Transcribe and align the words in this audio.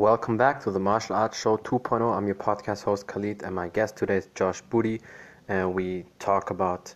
Welcome 0.00 0.38
back 0.38 0.62
to 0.62 0.70
the 0.70 0.80
Martial 0.80 1.14
Arts 1.14 1.38
Show 1.38 1.58
2.0. 1.58 2.16
I'm 2.16 2.24
your 2.24 2.34
podcast 2.34 2.84
host 2.84 3.06
Khalid, 3.06 3.42
and 3.42 3.54
my 3.54 3.68
guest 3.68 3.98
today 3.98 4.16
is 4.16 4.28
Josh 4.34 4.62
Booty, 4.62 5.02
and 5.46 5.74
we 5.74 6.06
talk 6.18 6.48
about 6.48 6.94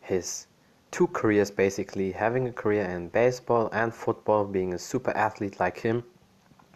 his 0.00 0.48
two 0.90 1.06
careers 1.06 1.52
basically 1.52 2.10
having 2.10 2.48
a 2.48 2.52
career 2.52 2.82
in 2.82 3.10
baseball 3.10 3.68
and 3.72 3.94
football, 3.94 4.44
being 4.44 4.74
a 4.74 4.78
super 4.80 5.12
athlete 5.12 5.60
like 5.60 5.78
him, 5.78 6.02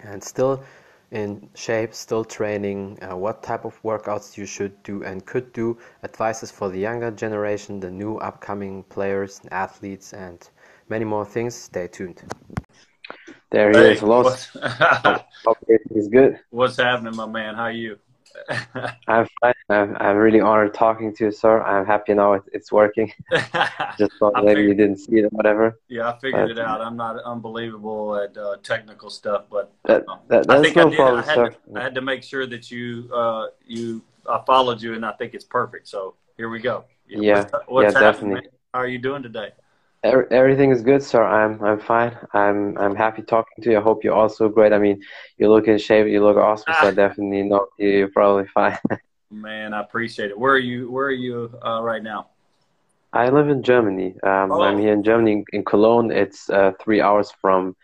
and 0.05 0.23
still 0.23 0.62
in 1.11 1.51
shape, 1.57 1.95
still 1.95 2.25
training, 2.25 2.96
uh, 3.03 3.17
what 3.17 3.43
type 3.43 3.64
of 3.64 3.83
workouts 3.83 4.37
you 4.37 4.46
should 4.46 4.80
do 4.85 5.03
and 5.03 5.27
could 5.27 5.53
do, 5.53 5.77
advices 6.05 6.53
for 6.53 6.69
the 6.69 6.79
younger 6.79 7.11
generation, 7.11 7.80
the 7.80 7.91
new 7.91 8.19
upcoming 8.19 8.85
players, 8.85 9.41
athletes, 9.51 10.12
and 10.12 10.48
many 10.89 11.05
more 11.05 11.25
things. 11.25 11.57
Stay 11.57 11.89
tuned. 11.89 12.23
There 13.50 13.70
he 13.70 13.77
hey, 13.77 13.92
is. 13.92 14.00
Hello. 14.00 14.28
he's 15.95 16.09
good. 16.09 16.41
What's 16.50 16.77
happening, 16.77 17.14
my 17.14 17.27
man? 17.27 17.55
How 17.55 17.64
are 17.64 17.70
you? 17.70 17.98
I'm 19.09 19.27
fine. 19.41 19.55
I'm, 19.70 19.96
I'm 19.98 20.16
really 20.16 20.41
honored 20.41 20.74
talking 20.74 21.14
to 21.14 21.27
you, 21.27 21.30
sir. 21.30 21.62
I'm 21.62 21.86
happy 21.86 22.12
now 22.14 22.34
it, 22.34 22.42
it's 22.52 22.72
working. 22.72 23.12
Just 23.98 24.12
thought 24.19 24.45
maybe 24.45 24.62
you 24.62 24.74
didn't 24.74 24.98
see 24.98 25.19
it 25.19 25.27
or 25.27 25.28
whatever. 25.28 25.78
Yeah, 25.88 26.10
I 26.10 26.19
figured 26.19 26.48
but, 26.48 26.50
it 26.50 26.59
out. 26.59 26.80
I'm 26.80 26.96
not 26.96 27.22
unbelievable 27.22 28.16
at 28.16 28.36
uh, 28.36 28.56
technical 28.62 29.10
stuff, 29.10 29.45
but 29.48 29.72
that, 29.84 30.05
that, 30.28 30.50
I 30.50 30.60
think 30.60 30.77
no 30.77 30.86
I 30.86 30.91
did. 30.91 30.97
Problem, 30.97 31.20
I, 31.20 31.27
had 31.27 31.34
sir. 31.34 31.48
To, 31.50 31.56
I 31.77 31.83
had 31.83 31.94
to 31.94 32.02
make 32.02 32.24
sure 32.24 32.47
that 32.47 32.70
you 32.70 33.08
uh, 33.14 33.47
you 33.64 34.02
I 34.28 34.42
followed 34.44 34.83
you, 34.83 34.94
and 34.94 35.06
I 35.06 35.12
think 35.12 35.34
it's 35.34 35.44
perfect. 35.44 35.88
So 35.88 36.14
here 36.36 36.50
we 36.50 36.58
go. 36.58 36.84
Yeah, 37.08 37.42
what's, 37.42 37.52
what's 37.69 37.94
yeah, 37.94 38.00
definitely. 38.00 38.48
How 38.74 38.80
are 38.80 38.88
you 38.88 38.98
doing 38.98 39.22
today? 39.22 39.50
Everything 40.30 40.70
is 40.70 40.83
good, 40.83 41.02
sir. 41.02 41.23
I'm 41.23 41.62
I'm 41.62 41.80
fine. 41.80 42.16
I'm 42.33 42.77
I'm 42.78 42.95
happy 42.95 43.23
talking 43.23 43.62
to 43.64 43.70
you. 43.70 43.78
I 43.78 43.83
hope 43.83 44.05
you're 44.05 44.14
also 44.14 44.48
great. 44.48 44.72
I 44.72 44.78
mean, 44.78 45.03
you 45.39 45.48
look 45.48 45.69
in 45.69 45.78
shape. 45.78 46.06
You 46.06 46.22
look 46.22 46.36
awesome. 46.36 46.75
So 46.81 46.89
I 46.89 46.91
definitely 46.91 47.42
know 47.42 47.67
you're 47.78 48.08
probably 48.08 48.47
fine. 48.47 48.78
Man, 49.31 49.75
I 49.75 49.81
appreciate 49.81 50.31
it. 50.31 50.39
Where 50.39 50.53
are 50.53 50.58
you? 50.58 50.91
Where 50.91 51.06
are 51.06 51.11
you 51.11 51.53
uh, 51.64 51.83
right 51.83 52.03
now? 52.03 52.28
I 53.12 53.31
live 53.31 53.48
in 53.48 53.62
Germany. 53.62 54.14
Um, 54.22 54.53
oh. 54.53 54.62
I'm 54.62 54.78
here 54.78 54.92
in 54.92 55.03
Germany, 55.03 55.44
in 55.53 55.64
Cologne. 55.64 56.11
It's 56.12 56.50
uh, 56.50 56.72
three 56.81 57.00
hours 57.00 57.33
from 57.41 57.75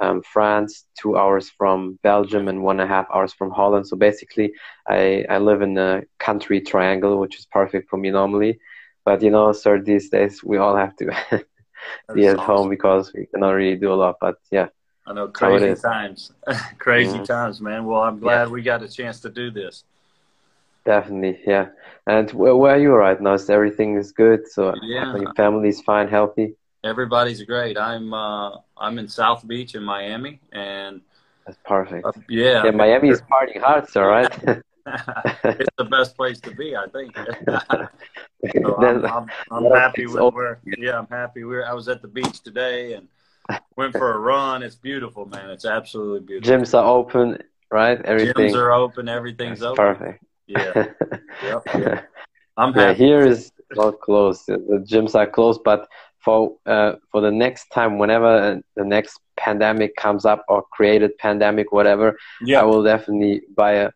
um, 0.00 0.22
France, 0.22 0.86
two 0.98 1.16
hours 1.16 1.50
from 1.50 1.98
Belgium, 2.02 2.48
and 2.48 2.62
one 2.62 2.80
and 2.80 2.90
a 2.90 2.94
half 2.94 3.06
hours 3.14 3.32
from 3.32 3.50
Holland. 3.50 3.86
So 3.86 3.96
basically, 3.96 4.52
I 4.88 5.24
I 5.30 5.38
live 5.38 5.62
in 5.62 5.78
a 5.78 6.02
country 6.18 6.60
triangle, 6.60 7.18
which 7.18 7.38
is 7.38 7.46
perfect 7.46 7.88
for 7.88 7.96
me 7.96 8.10
normally. 8.10 8.58
But 9.04 9.22
you 9.22 9.30
know, 9.30 9.52
sir, 9.52 9.80
these 9.80 10.10
days 10.10 10.44
we 10.44 10.58
all 10.58 10.76
have 10.76 10.96
to 10.96 11.06
be 12.14 12.26
at 12.26 12.36
awesome. 12.36 12.46
home 12.46 12.68
because 12.68 13.12
we 13.12 13.26
cannot 13.26 13.52
really 13.52 13.76
do 13.76 13.92
a 13.92 13.94
lot. 13.94 14.16
But 14.20 14.36
yeah. 14.50 14.68
I 15.06 15.12
know 15.12 15.28
crazy 15.28 15.80
times, 15.80 16.32
crazy 16.78 17.14
mm-hmm. 17.14 17.24
times, 17.24 17.60
man. 17.60 17.84
Well, 17.84 18.02
I'm 18.02 18.18
glad 18.20 18.44
yeah. 18.44 18.52
we 18.52 18.62
got 18.62 18.82
a 18.82 18.88
chance 18.88 19.20
to 19.20 19.30
do 19.30 19.50
this. 19.50 19.84
Definitely, 20.84 21.40
yeah. 21.46 21.68
And 22.06 22.30
where, 22.32 22.56
where 22.56 22.74
are 22.74 22.78
you 22.78 22.92
right 22.92 23.20
now? 23.20 23.34
Is 23.34 23.50
everything 23.50 23.96
is 23.96 24.12
good? 24.12 24.48
So 24.48 24.74
yeah, 24.82 25.16
your 25.16 25.34
family's 25.34 25.80
fine, 25.80 26.08
healthy. 26.08 26.54
Everybody's 26.84 27.42
great. 27.42 27.76
I'm 27.76 28.14
uh, 28.14 28.56
I'm 28.78 28.98
in 28.98 29.08
South 29.08 29.46
Beach 29.46 29.74
in 29.74 29.82
Miami, 29.82 30.40
and 30.52 31.00
that's 31.44 31.58
perfect. 31.66 32.06
Uh, 32.06 32.12
yeah, 32.28 32.64
yeah. 32.64 32.70
Miami 32.70 33.08
is 33.08 33.20
partying 33.22 33.60
hard, 33.60 33.88
so 33.88 34.04
right. 34.04 34.30
it's 34.86 35.68
the 35.78 35.84
best 35.84 36.16
place 36.16 36.40
to 36.40 36.54
be, 36.54 36.76
I 36.76 36.86
think. 36.88 37.16
so 38.62 38.76
I'm, 38.82 39.04
I'm, 39.04 39.26
I'm 39.50 39.72
happy 39.72 40.06
with 40.06 40.34
where. 40.34 40.60
Yeah, 40.78 40.98
I'm 40.98 41.06
happy. 41.08 41.44
We're. 41.44 41.64
I 41.64 41.72
was 41.72 41.88
at 41.88 42.02
the 42.02 42.08
beach 42.08 42.40
today 42.40 42.94
and 42.94 43.08
went 43.76 43.92
for 43.92 44.14
a 44.14 44.18
run. 44.30 44.62
It's 44.62 44.76
beautiful, 44.76 45.26
man. 45.26 45.50
It's 45.50 45.64
absolutely 45.64 46.20
beautiful. 46.20 46.58
Gyms 46.58 46.74
are 46.74 46.86
open, 46.86 47.38
right? 47.70 48.00
Everything. 48.04 48.52
Gyms 48.52 48.56
are 48.56 48.72
open. 48.72 49.08
Everything's 49.08 49.60
That's 49.60 49.78
open. 49.78 49.94
Perfect. 49.94 50.24
Yeah. 50.46 50.86
yep, 51.44 51.62
yeah. 51.74 52.02
I'm 52.56 52.72
happy. 52.72 52.80
Yeah, 52.80 52.92
here 52.92 53.20
is 53.20 53.52
not 53.72 54.00
closed. 54.00 54.46
The 54.46 54.84
gyms 54.88 55.14
are 55.14 55.26
closed, 55.26 55.62
but 55.64 55.88
for 56.18 56.56
uh, 56.66 56.94
for 57.10 57.20
the 57.20 57.30
next 57.30 57.68
time, 57.70 57.98
whenever 57.98 58.60
the 58.76 58.84
next 58.84 59.20
pandemic 59.36 59.96
comes 59.96 60.24
up 60.24 60.44
or 60.48 60.64
created 60.72 61.16
pandemic, 61.18 61.72
whatever, 61.72 62.16
yeah. 62.44 62.60
I 62.60 62.64
will 62.64 62.82
definitely 62.82 63.42
buy 63.56 63.72
a 63.72 63.90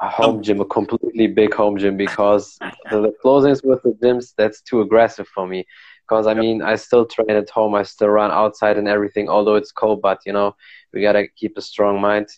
a 0.00 0.08
home 0.08 0.36
um, 0.36 0.42
gym, 0.42 0.60
a 0.60 0.64
completely 0.64 1.26
big 1.26 1.54
home 1.54 1.78
gym, 1.78 1.96
because 1.96 2.58
the, 2.90 3.02
the 3.02 3.12
closings 3.24 3.64
with 3.64 3.82
the 3.82 3.90
gyms 4.02 4.34
that's 4.36 4.60
too 4.60 4.80
aggressive 4.80 5.26
for 5.28 5.46
me. 5.46 5.66
Because 6.06 6.26
I 6.26 6.34
mean, 6.34 6.62
I 6.62 6.76
still 6.76 7.04
train 7.04 7.30
at 7.30 7.50
home, 7.50 7.74
I 7.74 7.82
still 7.82 8.08
run 8.08 8.30
outside 8.30 8.78
and 8.78 8.88
everything, 8.88 9.28
although 9.28 9.56
it's 9.56 9.72
cold. 9.72 10.00
But 10.00 10.20
you 10.24 10.32
know, 10.32 10.54
we 10.92 11.02
gotta 11.02 11.26
keep 11.28 11.56
a 11.58 11.60
strong 11.60 12.00
mind, 12.00 12.28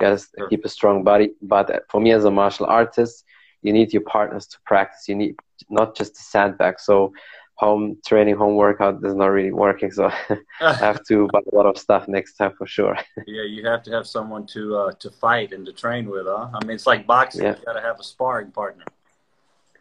gotta 0.00 0.18
sure. 0.18 0.48
keep 0.48 0.64
a 0.64 0.68
strong 0.68 1.04
body. 1.04 1.32
But 1.42 1.70
uh, 1.70 1.80
for 1.90 2.00
me 2.00 2.12
as 2.12 2.24
a 2.24 2.30
martial 2.30 2.66
artist, 2.66 3.24
you 3.62 3.72
need 3.72 3.92
your 3.92 4.02
partners 4.02 4.46
to 4.48 4.58
practice. 4.64 5.08
You 5.08 5.16
need 5.16 5.36
not 5.68 5.96
just 5.96 6.18
a 6.18 6.22
sandbag. 6.22 6.80
So 6.80 7.12
home 7.58 7.98
training, 8.06 8.36
home 8.36 8.54
workout 8.54 9.04
is 9.04 9.14
not 9.14 9.26
really 9.26 9.52
working. 9.52 9.90
So 9.90 10.10
I 10.60 10.72
have 10.74 11.04
to 11.06 11.28
buy 11.32 11.40
a 11.52 11.54
lot 11.54 11.66
of 11.66 11.76
stuff 11.76 12.06
next 12.08 12.34
time 12.34 12.52
for 12.56 12.66
sure. 12.66 12.96
yeah, 13.26 13.42
you 13.42 13.66
have 13.66 13.82
to 13.84 13.90
have 13.90 14.06
someone 14.06 14.46
to 14.48 14.76
uh, 14.76 14.92
to 14.92 15.10
fight 15.10 15.52
and 15.52 15.66
to 15.66 15.72
train 15.72 16.08
with, 16.08 16.26
huh? 16.26 16.50
I 16.54 16.64
mean, 16.64 16.74
it's 16.74 16.86
like 16.86 17.06
boxing. 17.06 17.42
Yeah. 17.42 17.56
You 17.58 17.64
got 17.64 17.72
to 17.74 17.80
have 17.80 17.98
a 18.00 18.04
sparring 18.04 18.52
partner. 18.52 18.84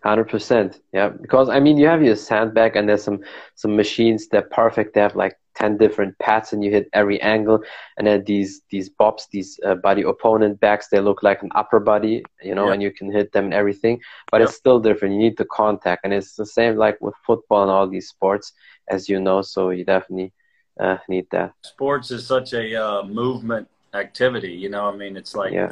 Hundred 0.04 0.30
percent, 0.30 0.80
yeah. 0.94 1.10
Because 1.10 1.50
I 1.50 1.60
mean, 1.60 1.78
you 1.78 1.88
have 1.88 2.04
your 2.04 2.16
sandbag, 2.16 2.76
and 2.76 2.88
there's 2.90 3.04
some 3.04 3.20
some 3.56 3.76
machines 3.76 4.28
that 4.30 4.50
perfect. 4.52 4.94
They 4.94 5.02
have 5.02 5.16
like 5.16 5.38
10 5.58 5.78
different 5.78 6.18
pads 6.20 6.54
and 6.54 6.64
you 6.64 6.72
hit 6.72 6.90
every 6.94 7.20
angle. 7.22 7.60
And 7.98 8.08
then 8.08 8.24
these 8.24 8.62
these 8.70 8.90
bobs 8.90 9.28
these 9.32 9.60
uh, 9.66 9.76
body 9.76 10.04
opponent 10.04 10.60
bags 10.60 10.88
they 10.90 11.00
look 11.00 11.24
like 11.24 11.42
an 11.44 11.50
upper 11.56 11.80
body 11.80 12.24
you 12.42 12.56
know 12.56 12.70
and 12.70 12.82
you 12.82 12.92
can 12.92 13.12
hit 13.12 13.32
them 13.32 13.46
and 13.46 13.54
everything 13.54 14.00
but 14.32 14.40
yep. 14.40 14.50
it's 14.50 14.58
still 14.58 14.80
different. 14.80 15.16
You 15.16 15.20
need 15.20 15.38
the 15.38 15.46
contact. 15.46 16.02
And 16.04 16.14
it's 16.14 16.36
the 16.36 16.46
same 16.46 16.78
like 16.78 16.98
with 17.02 17.16
football 17.26 17.64
and 17.64 17.72
all 17.72 17.88
these 17.88 18.08
sports 18.08 18.54
as 18.88 19.10
you 19.10 19.20
know 19.20 19.42
so 19.42 19.72
you 19.72 19.84
definitely 19.84 20.32
uh, 20.80 20.98
need 21.10 21.26
that. 21.32 21.54
Sports 21.64 22.12
is 22.12 22.26
such 22.26 22.54
a 22.54 22.66
uh, 22.76 23.04
movement 23.04 23.68
activity 23.94 24.52
you 24.52 24.70
know 24.70 24.86
i 24.90 24.96
mean 24.96 25.16
it's 25.18 25.34
like 25.36 25.54
yeah 25.54 25.72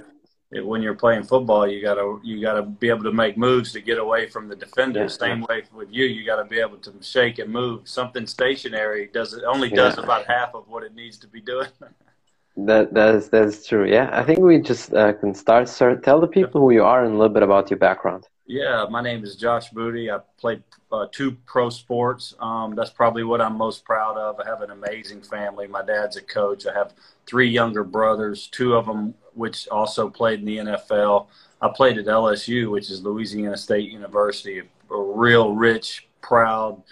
when 0.63 0.81
you're 0.81 0.95
playing 0.95 1.23
football, 1.23 1.67
you 1.67 1.81
gotta 1.81 2.19
you 2.23 2.41
gotta 2.41 2.61
be 2.61 2.89
able 2.89 3.03
to 3.03 3.11
make 3.11 3.37
moves 3.37 3.71
to 3.73 3.81
get 3.81 3.97
away 3.97 4.27
from 4.27 4.47
the 4.47 4.55
defender. 4.55 5.01
Yeah. 5.01 5.07
Same 5.07 5.41
way 5.41 5.63
with 5.73 5.89
you, 5.91 6.05
you 6.05 6.25
gotta 6.25 6.45
be 6.45 6.59
able 6.59 6.77
to 6.77 6.93
shake 7.01 7.39
and 7.39 7.51
move. 7.51 7.87
Something 7.87 8.27
stationary 8.27 9.09
does 9.13 9.33
it 9.33 9.43
only 9.43 9.69
does 9.69 9.97
yeah. 9.97 10.03
about 10.03 10.25
half 10.25 10.53
of 10.53 10.67
what 10.67 10.83
it 10.83 10.93
needs 10.95 11.17
to 11.19 11.27
be 11.27 11.41
doing. 11.41 11.67
that 12.57 12.93
that's 12.93 13.29
that's 13.29 13.67
true. 13.67 13.89
Yeah, 13.89 14.09
I 14.13 14.23
think 14.23 14.39
we 14.39 14.59
just 14.59 14.93
uh, 14.93 15.13
can 15.13 15.33
start. 15.33 15.67
Sir, 15.67 15.95
tell 15.95 16.19
the 16.19 16.27
people 16.27 16.61
who 16.61 16.71
you 16.71 16.83
are 16.83 17.03
and 17.03 17.13
a 17.13 17.17
little 17.17 17.33
bit 17.33 17.43
about 17.43 17.69
your 17.69 17.79
background. 17.79 18.27
Yeah, 18.47 18.85
my 18.91 19.01
name 19.01 19.23
is 19.23 19.35
Josh 19.35 19.69
Booty. 19.69 20.11
I 20.11 20.19
played 20.37 20.61
uh, 20.91 21.07
two 21.11 21.31
pro 21.47 21.71
sports. 21.71 22.35
Um, 22.39 22.75
that's 22.75 22.91
probably 22.91 23.23
what 23.23 23.41
I'm 23.41 23.57
most 23.57 23.83
proud 23.83 24.17
of. 24.17 24.39
I 24.39 24.47
have 24.47 24.61
an 24.61 24.69
amazing 24.69 25.23
family. 25.23 25.65
My 25.65 25.83
dad's 25.83 26.15
a 26.15 26.21
coach. 26.21 26.67
I 26.67 26.73
have 26.73 26.93
three 27.25 27.49
younger 27.49 27.83
brothers, 27.83 28.47
two 28.47 28.75
of 28.75 28.85
them 28.85 29.15
which 29.33 29.67
also 29.69 30.09
played 30.09 30.39
in 30.39 30.45
the 30.45 30.57
NFL. 30.57 31.25
I 31.59 31.69
played 31.69 31.97
at 31.97 32.05
LSU, 32.05 32.69
which 32.69 32.91
is 32.91 33.01
Louisiana 33.01 33.57
State 33.57 33.89
University, 33.91 34.59
a 34.59 34.65
real 34.95 35.53
rich, 35.53 36.07
proud 36.21 36.83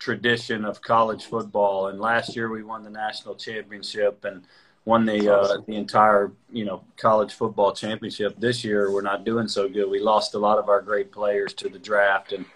tradition 0.00 0.64
of 0.64 0.82
college 0.82 1.24
football. 1.26 1.86
And 1.86 2.00
last 2.00 2.34
year 2.34 2.50
we 2.50 2.64
won 2.64 2.82
the 2.82 2.90
national 2.90 3.36
championship 3.36 4.24
and 4.24 4.42
won 4.86 5.04
the 5.04 5.28
uh, 5.28 5.58
the 5.66 5.74
entire 5.74 6.32
you 6.50 6.64
know 6.64 6.82
college 6.96 7.34
football 7.34 7.74
championship. 7.74 8.34
This 8.38 8.64
year 8.64 8.90
we're 8.90 9.02
not 9.02 9.24
doing 9.24 9.48
so 9.48 9.68
good. 9.68 9.90
We 9.90 10.00
lost 10.00 10.34
a 10.34 10.38
lot 10.38 10.58
of 10.58 10.70
our 10.70 10.80
great 10.80 11.12
players 11.12 11.52
to 11.54 11.68
the 11.68 11.78
draft, 11.78 12.32
and 12.32 12.46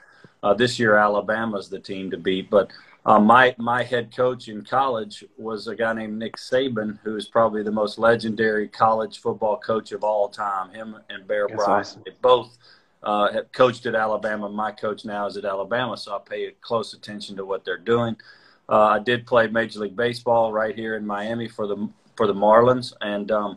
uh, 0.43 0.55
this 0.55 0.79
year 0.79 0.97
Alabama's 0.97 1.69
the 1.69 1.79
team 1.79 2.11
to 2.13 2.17
beat. 2.17 2.49
But 2.49 2.71
uh, 3.05 3.19
my 3.19 3.55
my 3.59 3.83
head 3.83 4.15
coach 4.17 4.49
in 4.49 4.65
college 4.65 5.25
was 5.37 5.67
a 5.67 5.75
guy 5.75 5.93
named 5.93 6.19
Nick 6.19 6.37
Saban, 6.37 6.99
who 7.03 7.17
is 7.17 7.27
probably 7.27 7.63
the 7.63 7.73
most 7.73 7.99
legendary 7.99 8.69
college 8.69 9.19
football 9.19 9.59
coach 9.59 9.93
of 9.93 10.05
all 10.05 10.29
time. 10.29 10.71
Him 10.71 10.97
and 11.11 11.27
Bear 11.27 11.47
That's 11.49 11.65
Bryant, 11.65 11.87
awesome. 11.87 12.03
they 12.07 12.13
both 12.23 12.57
uh, 13.03 13.33
have 13.33 13.51
coached 13.53 13.87
at 13.87 13.97
Alabama. 13.97 14.49
My 14.49 14.71
coach 14.71 15.05
now 15.05 15.27
is 15.27 15.37
at 15.37 15.45
Alabama, 15.45 15.97
so 15.97 16.15
I 16.15 16.19
pay 16.19 16.53
close 16.61 16.95
attention 16.95 17.37
to 17.37 17.45
what 17.45 17.65
they're 17.65 17.77
doing. 17.77 18.17
Uh, 18.69 18.85
I 18.85 18.99
did 19.01 19.27
play 19.27 19.49
Major 19.49 19.81
League 19.81 19.97
Baseball 19.97 20.53
right 20.53 20.77
here 20.77 20.95
in 20.95 21.05
Miami 21.05 21.49
for 21.49 21.67
the 21.67 21.89
for 22.21 22.27
the 22.27 22.35
Marlins 22.35 22.93
and 23.01 23.31
um, 23.31 23.57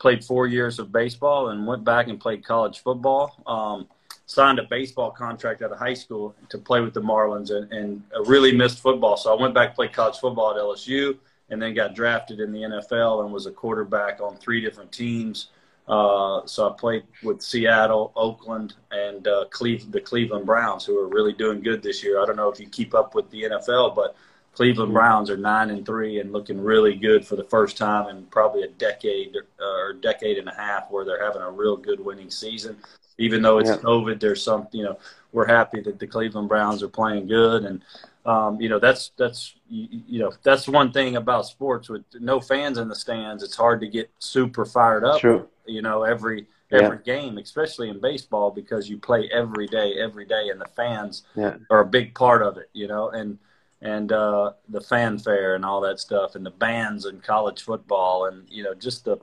played 0.00 0.24
four 0.24 0.48
years 0.48 0.80
of 0.80 0.90
baseball 0.90 1.50
and 1.50 1.64
went 1.64 1.84
back 1.84 2.08
and 2.08 2.18
played 2.18 2.44
college 2.44 2.80
football. 2.80 3.40
Um, 3.46 3.86
signed 4.26 4.58
a 4.58 4.64
baseball 4.64 5.12
contract 5.12 5.62
out 5.62 5.70
of 5.70 5.78
high 5.78 5.94
school 5.94 6.34
to 6.48 6.58
play 6.58 6.80
with 6.80 6.94
the 6.94 7.00
Marlins 7.00 7.52
and, 7.52 7.72
and 7.72 8.02
really 8.26 8.50
missed 8.50 8.80
football. 8.80 9.16
So 9.16 9.32
I 9.32 9.40
went 9.40 9.54
back 9.54 9.68
and 9.68 9.76
played 9.76 9.92
college 9.92 10.16
football 10.16 10.50
at 10.50 10.56
LSU 10.56 11.16
and 11.50 11.62
then 11.62 11.74
got 11.74 11.94
drafted 11.94 12.40
in 12.40 12.50
the 12.50 12.62
NFL 12.62 13.22
and 13.22 13.32
was 13.32 13.46
a 13.46 13.52
quarterback 13.52 14.20
on 14.20 14.36
three 14.36 14.60
different 14.60 14.90
teams. 14.90 15.50
Uh, 15.86 16.44
so 16.44 16.68
I 16.68 16.72
played 16.76 17.04
with 17.22 17.40
Seattle, 17.40 18.10
Oakland, 18.16 18.74
and 18.90 19.28
uh, 19.28 19.44
the 19.44 20.02
Cleveland 20.04 20.44
Browns, 20.44 20.84
who 20.84 20.98
are 20.98 21.06
really 21.06 21.34
doing 21.34 21.62
good 21.62 21.84
this 21.84 22.02
year. 22.02 22.20
I 22.20 22.26
don't 22.26 22.34
know 22.34 22.48
if 22.48 22.58
you 22.58 22.66
keep 22.66 22.96
up 22.96 23.14
with 23.14 23.30
the 23.30 23.42
NFL, 23.42 23.94
but 23.94 24.16
Cleveland 24.54 24.92
Browns 24.92 25.30
are 25.30 25.36
nine 25.36 25.70
and 25.70 25.84
three 25.84 26.20
and 26.20 26.32
looking 26.32 26.60
really 26.60 26.94
good 26.94 27.26
for 27.26 27.36
the 27.36 27.44
first 27.44 27.76
time 27.76 28.08
in 28.08 28.26
probably 28.26 28.62
a 28.62 28.68
decade 28.68 29.36
or 29.58 29.94
decade 29.94 30.38
and 30.38 30.48
a 30.48 30.54
half, 30.54 30.90
where 30.90 31.04
they're 31.04 31.24
having 31.24 31.42
a 31.42 31.50
real 31.50 31.76
good 31.76 32.00
winning 32.00 32.30
season. 32.30 32.76
Even 33.18 33.42
though 33.42 33.58
it's 33.58 33.70
yeah. 33.70 33.76
COVID, 33.76 34.20
there's 34.20 34.42
some, 34.42 34.68
you 34.72 34.84
know, 34.84 34.98
we're 35.32 35.46
happy 35.46 35.80
that 35.80 35.98
the 35.98 36.06
Cleveland 36.06 36.48
Browns 36.48 36.82
are 36.82 36.88
playing 36.88 37.26
good, 37.26 37.64
and 37.64 37.82
um, 38.26 38.60
you 38.60 38.68
know 38.68 38.78
that's 38.78 39.12
that's 39.16 39.54
you, 39.68 40.02
you, 40.06 40.18
know 40.20 40.32
that's 40.42 40.68
one 40.68 40.92
thing 40.92 41.16
about 41.16 41.46
sports 41.46 41.88
with 41.88 42.04
no 42.20 42.40
fans 42.40 42.78
in 42.78 42.88
the 42.88 42.94
stands. 42.94 43.42
It's 43.42 43.56
hard 43.56 43.80
to 43.80 43.88
get 43.88 44.10
super 44.18 44.64
fired 44.64 45.04
up. 45.04 45.20
True. 45.20 45.48
You 45.66 45.82
know 45.82 46.02
every 46.02 46.46
every 46.70 46.98
yeah. 47.04 47.20
game, 47.20 47.38
especially 47.38 47.88
in 47.88 48.00
baseball, 48.00 48.50
because 48.50 48.88
you 48.88 48.98
play 48.98 49.28
every 49.32 49.66
day, 49.66 49.94
every 49.98 50.26
day, 50.26 50.48
and 50.50 50.60
the 50.60 50.68
fans 50.76 51.24
yeah. 51.34 51.56
are 51.70 51.80
a 51.80 51.86
big 51.86 52.14
part 52.14 52.42
of 52.42 52.58
it. 52.58 52.68
You 52.72 52.88
know, 52.88 53.10
and 53.10 53.38
and 53.82 54.12
uh, 54.12 54.52
the 54.68 54.80
fanfare 54.80 55.56
and 55.56 55.64
all 55.64 55.80
that 55.82 55.98
stuff, 56.00 56.36
and 56.36 56.46
the 56.46 56.50
bands 56.50 57.04
and 57.04 57.22
college 57.22 57.62
football, 57.62 58.26
and 58.26 58.46
you 58.48 58.62
know 58.62 58.74
just 58.74 59.04
the 59.04 59.18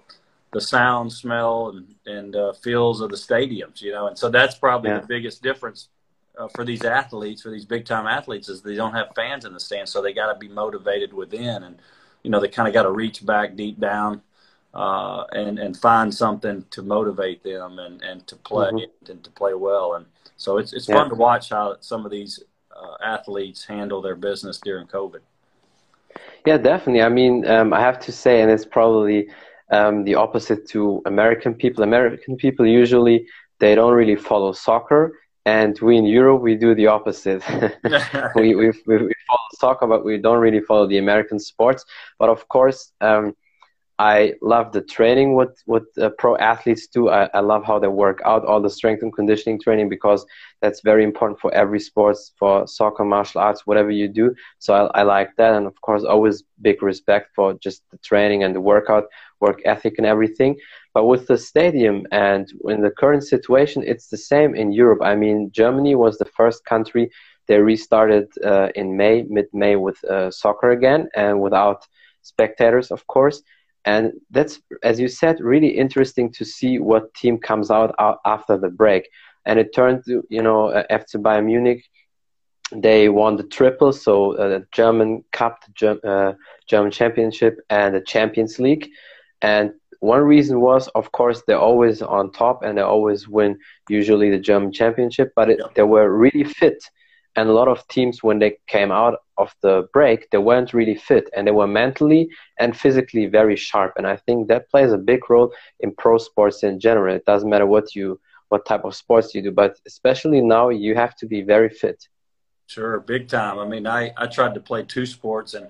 the 0.51 0.61
sound, 0.61 1.11
smell, 1.11 1.69
and 1.69 1.95
and 2.05 2.35
uh, 2.35 2.53
feels 2.53 3.01
of 3.01 3.09
the 3.09 3.15
stadiums. 3.15 3.81
You 3.81 3.93
know, 3.93 4.07
and 4.07 4.17
so 4.17 4.29
that's 4.29 4.55
probably 4.55 4.91
yeah. 4.91 4.99
the 4.99 5.07
biggest 5.07 5.41
difference 5.41 5.87
uh, 6.37 6.49
for 6.49 6.65
these 6.65 6.83
athletes, 6.83 7.41
for 7.41 7.49
these 7.51 7.65
big 7.65 7.85
time 7.85 8.05
athletes, 8.05 8.49
is 8.49 8.61
they 8.61 8.75
don't 8.75 8.93
have 8.93 9.07
fans 9.15 9.45
in 9.45 9.53
the 9.53 9.59
stands, 9.59 9.91
so 9.91 10.01
they 10.01 10.13
got 10.13 10.31
to 10.31 10.37
be 10.37 10.49
motivated 10.49 11.13
within, 11.13 11.63
and 11.63 11.79
you 12.23 12.29
know 12.29 12.41
they 12.41 12.49
kind 12.49 12.67
of 12.67 12.73
got 12.73 12.83
to 12.83 12.91
reach 12.91 13.25
back 13.25 13.55
deep 13.55 13.79
down 13.79 14.21
uh, 14.73 15.23
and 15.31 15.57
and 15.57 15.77
find 15.77 16.13
something 16.13 16.65
to 16.71 16.81
motivate 16.81 17.43
them 17.43 17.79
and 17.79 18.01
and 18.01 18.27
to 18.27 18.35
play 18.35 18.71
mm-hmm. 18.71 19.11
and 19.11 19.23
to 19.23 19.31
play 19.31 19.53
well, 19.53 19.93
and 19.93 20.05
so 20.35 20.57
it's 20.57 20.73
it's 20.73 20.89
yeah. 20.89 20.95
fun 20.95 21.09
to 21.09 21.15
watch 21.15 21.49
how 21.49 21.77
some 21.79 22.05
of 22.05 22.11
these 22.11 22.43
athletes 23.03 23.65
handle 23.65 24.01
their 24.01 24.15
business 24.15 24.59
during 24.59 24.87
COVID. 24.87 25.19
Yeah, 26.45 26.57
definitely. 26.57 27.01
I 27.01 27.09
mean, 27.09 27.45
um, 27.45 27.73
I 27.73 27.79
have 27.79 27.99
to 28.01 28.11
say, 28.11 28.41
and 28.41 28.49
it's 28.49 28.65
probably 28.65 29.29
um, 29.71 30.03
the 30.03 30.15
opposite 30.15 30.67
to 30.69 31.01
American 31.05 31.53
people. 31.53 31.83
American 31.83 32.35
people 32.35 32.65
usually 32.65 33.27
they 33.59 33.75
don't 33.75 33.93
really 33.93 34.15
follow 34.15 34.53
soccer 34.53 35.19
and 35.45 35.79
we 35.79 35.97
in 35.97 36.05
Europe 36.05 36.41
we 36.41 36.55
do 36.55 36.73
the 36.75 36.87
opposite. 36.87 37.43
we, 38.35 38.55
we, 38.55 38.71
we 38.85 39.13
follow 39.27 39.49
soccer, 39.53 39.87
but 39.87 40.03
we 40.03 40.17
don't 40.17 40.39
really 40.39 40.61
follow 40.61 40.87
the 40.87 40.97
American 40.97 41.39
sports. 41.39 41.85
But 42.17 42.29
of 42.29 42.47
course, 42.47 42.91
um, 43.01 43.35
I 43.99 44.35
love 44.41 44.71
the 44.71 44.81
training 44.81 45.35
what 45.35 45.57
what 45.65 45.83
uh, 46.01 46.09
pro 46.17 46.37
athletes 46.37 46.87
do. 46.87 47.09
I, 47.09 47.29
I 47.33 47.41
love 47.41 47.65
how 47.65 47.79
they 47.79 47.89
work 47.89 48.21
out, 48.25 48.45
all 48.45 48.61
the 48.61 48.69
strength 48.69 49.03
and 49.03 49.13
conditioning 49.13 49.59
training 49.59 49.89
because 49.89 50.25
that's 50.61 50.79
very 50.79 51.03
important 51.03 51.41
for 51.41 51.53
every 51.53 51.81
sports, 51.81 52.31
for 52.39 52.65
soccer, 52.65 53.03
martial 53.03 53.41
arts, 53.41 53.67
whatever 53.67 53.91
you 53.91 54.07
do. 54.07 54.33
So 54.59 54.73
I, 54.73 55.01
I 55.01 55.03
like 55.03 55.35
that, 55.35 55.53
and 55.53 55.67
of 55.67 55.79
course, 55.81 56.05
always 56.05 56.43
big 56.61 56.81
respect 56.81 57.31
for 57.35 57.55
just 57.55 57.83
the 57.91 57.97
training 57.97 58.41
and 58.43 58.55
the 58.55 58.61
workout, 58.61 59.03
work 59.41 59.59
ethic, 59.65 59.95
and 59.97 60.07
everything. 60.07 60.55
But 60.93 61.05
with 61.05 61.27
the 61.27 61.37
stadium 61.37 62.07
and 62.13 62.47
in 62.69 62.81
the 62.81 62.91
current 62.91 63.25
situation, 63.25 63.83
it's 63.85 64.07
the 64.07 64.17
same 64.31 64.55
in 64.55 64.71
Europe. 64.71 65.01
I 65.03 65.15
mean, 65.15 65.51
Germany 65.51 65.95
was 65.95 66.17
the 66.17 66.31
first 66.37 66.63
country 66.63 67.11
they 67.47 67.59
restarted 67.59 68.27
uh, 68.45 68.69
in 68.75 68.95
May, 68.95 69.23
mid-May, 69.23 69.75
with 69.75 70.01
uh, 70.05 70.31
soccer 70.31 70.71
again 70.71 71.09
and 71.15 71.41
without 71.41 71.85
spectators, 72.21 72.91
of 72.91 73.05
course 73.07 73.41
and 73.85 74.13
that's 74.31 74.59
as 74.83 74.99
you 74.99 75.07
said 75.07 75.39
really 75.39 75.69
interesting 75.69 76.31
to 76.31 76.43
see 76.45 76.79
what 76.79 77.13
team 77.13 77.37
comes 77.37 77.71
out 77.71 77.95
after 78.25 78.57
the 78.57 78.69
break 78.69 79.09
and 79.45 79.59
it 79.59 79.73
turned 79.73 80.03
to 80.05 80.23
you 80.29 80.41
know 80.41 80.67
uh, 80.67 80.83
after 80.89 81.17
bayern 81.17 81.45
munich 81.45 81.83
they 82.71 83.09
won 83.09 83.35
the 83.35 83.43
triple 83.43 83.91
so 83.91 84.35
uh, 84.35 84.47
the 84.47 84.65
german 84.71 85.23
cup 85.31 85.63
the 85.79 85.91
uh, 86.07 86.33
german 86.67 86.91
championship 86.91 87.57
and 87.69 87.95
the 87.95 88.01
champions 88.01 88.59
league 88.59 88.87
and 89.41 89.71
one 90.01 90.21
reason 90.21 90.61
was 90.61 90.87
of 90.89 91.11
course 91.11 91.41
they're 91.45 91.59
always 91.59 92.01
on 92.01 92.31
top 92.31 92.63
and 92.63 92.77
they 92.77 92.81
always 92.81 93.27
win 93.27 93.57
usually 93.89 94.29
the 94.29 94.39
german 94.39 94.71
championship 94.71 95.31
but 95.35 95.49
it, 95.49 95.59
yeah. 95.59 95.67
they 95.75 95.83
were 95.83 96.09
really 96.15 96.43
fit 96.43 96.83
and 97.39 97.49
a 97.49 97.53
lot 97.53 97.69
of 97.69 97.87
teams 97.87 98.21
when 98.21 98.39
they 98.39 98.57
came 98.67 98.91
out 98.91 99.15
of 99.37 99.55
the 99.61 99.87
break 99.93 100.29
they 100.29 100.37
weren't 100.37 100.73
really 100.73 100.95
fit 100.95 101.29
and 101.33 101.47
they 101.47 101.55
were 101.59 101.67
mentally 101.81 102.29
and 102.59 102.77
physically 102.77 103.25
very 103.27 103.55
sharp. 103.55 103.93
And 103.97 104.05
i 104.05 104.17
think 104.25 104.47
that 104.49 104.69
plays 104.69 104.91
a 104.91 105.05
big 105.11 105.21
role 105.29 105.49
in 105.79 105.89
pro 105.95 106.17
sports 106.17 106.63
in 106.63 106.79
general. 106.79 107.15
It 107.15 107.25
doesn't 107.25 107.49
matter 107.49 107.69
what 107.75 107.95
you 107.95 108.19
what 108.49 108.65
type 108.65 108.83
of 108.83 108.93
sports 109.03 109.33
you 109.33 109.41
do 109.41 109.51
but 109.51 109.71
especially 109.91 110.41
now 110.41 110.65
you 110.69 110.95
have 110.95 111.15
to 111.21 111.25
be 111.33 111.41
very 111.41 111.69
fit. 111.81 111.99
Sure 112.67 112.99
big 112.99 113.23
time. 113.27 113.57
I 113.63 113.65
mean 113.73 113.85
i 113.87 114.01
i 114.23 114.25
tried 114.37 114.53
to 114.57 114.63
play 114.69 114.81
two 114.83 115.05
sports 115.05 115.53
and 115.57 115.67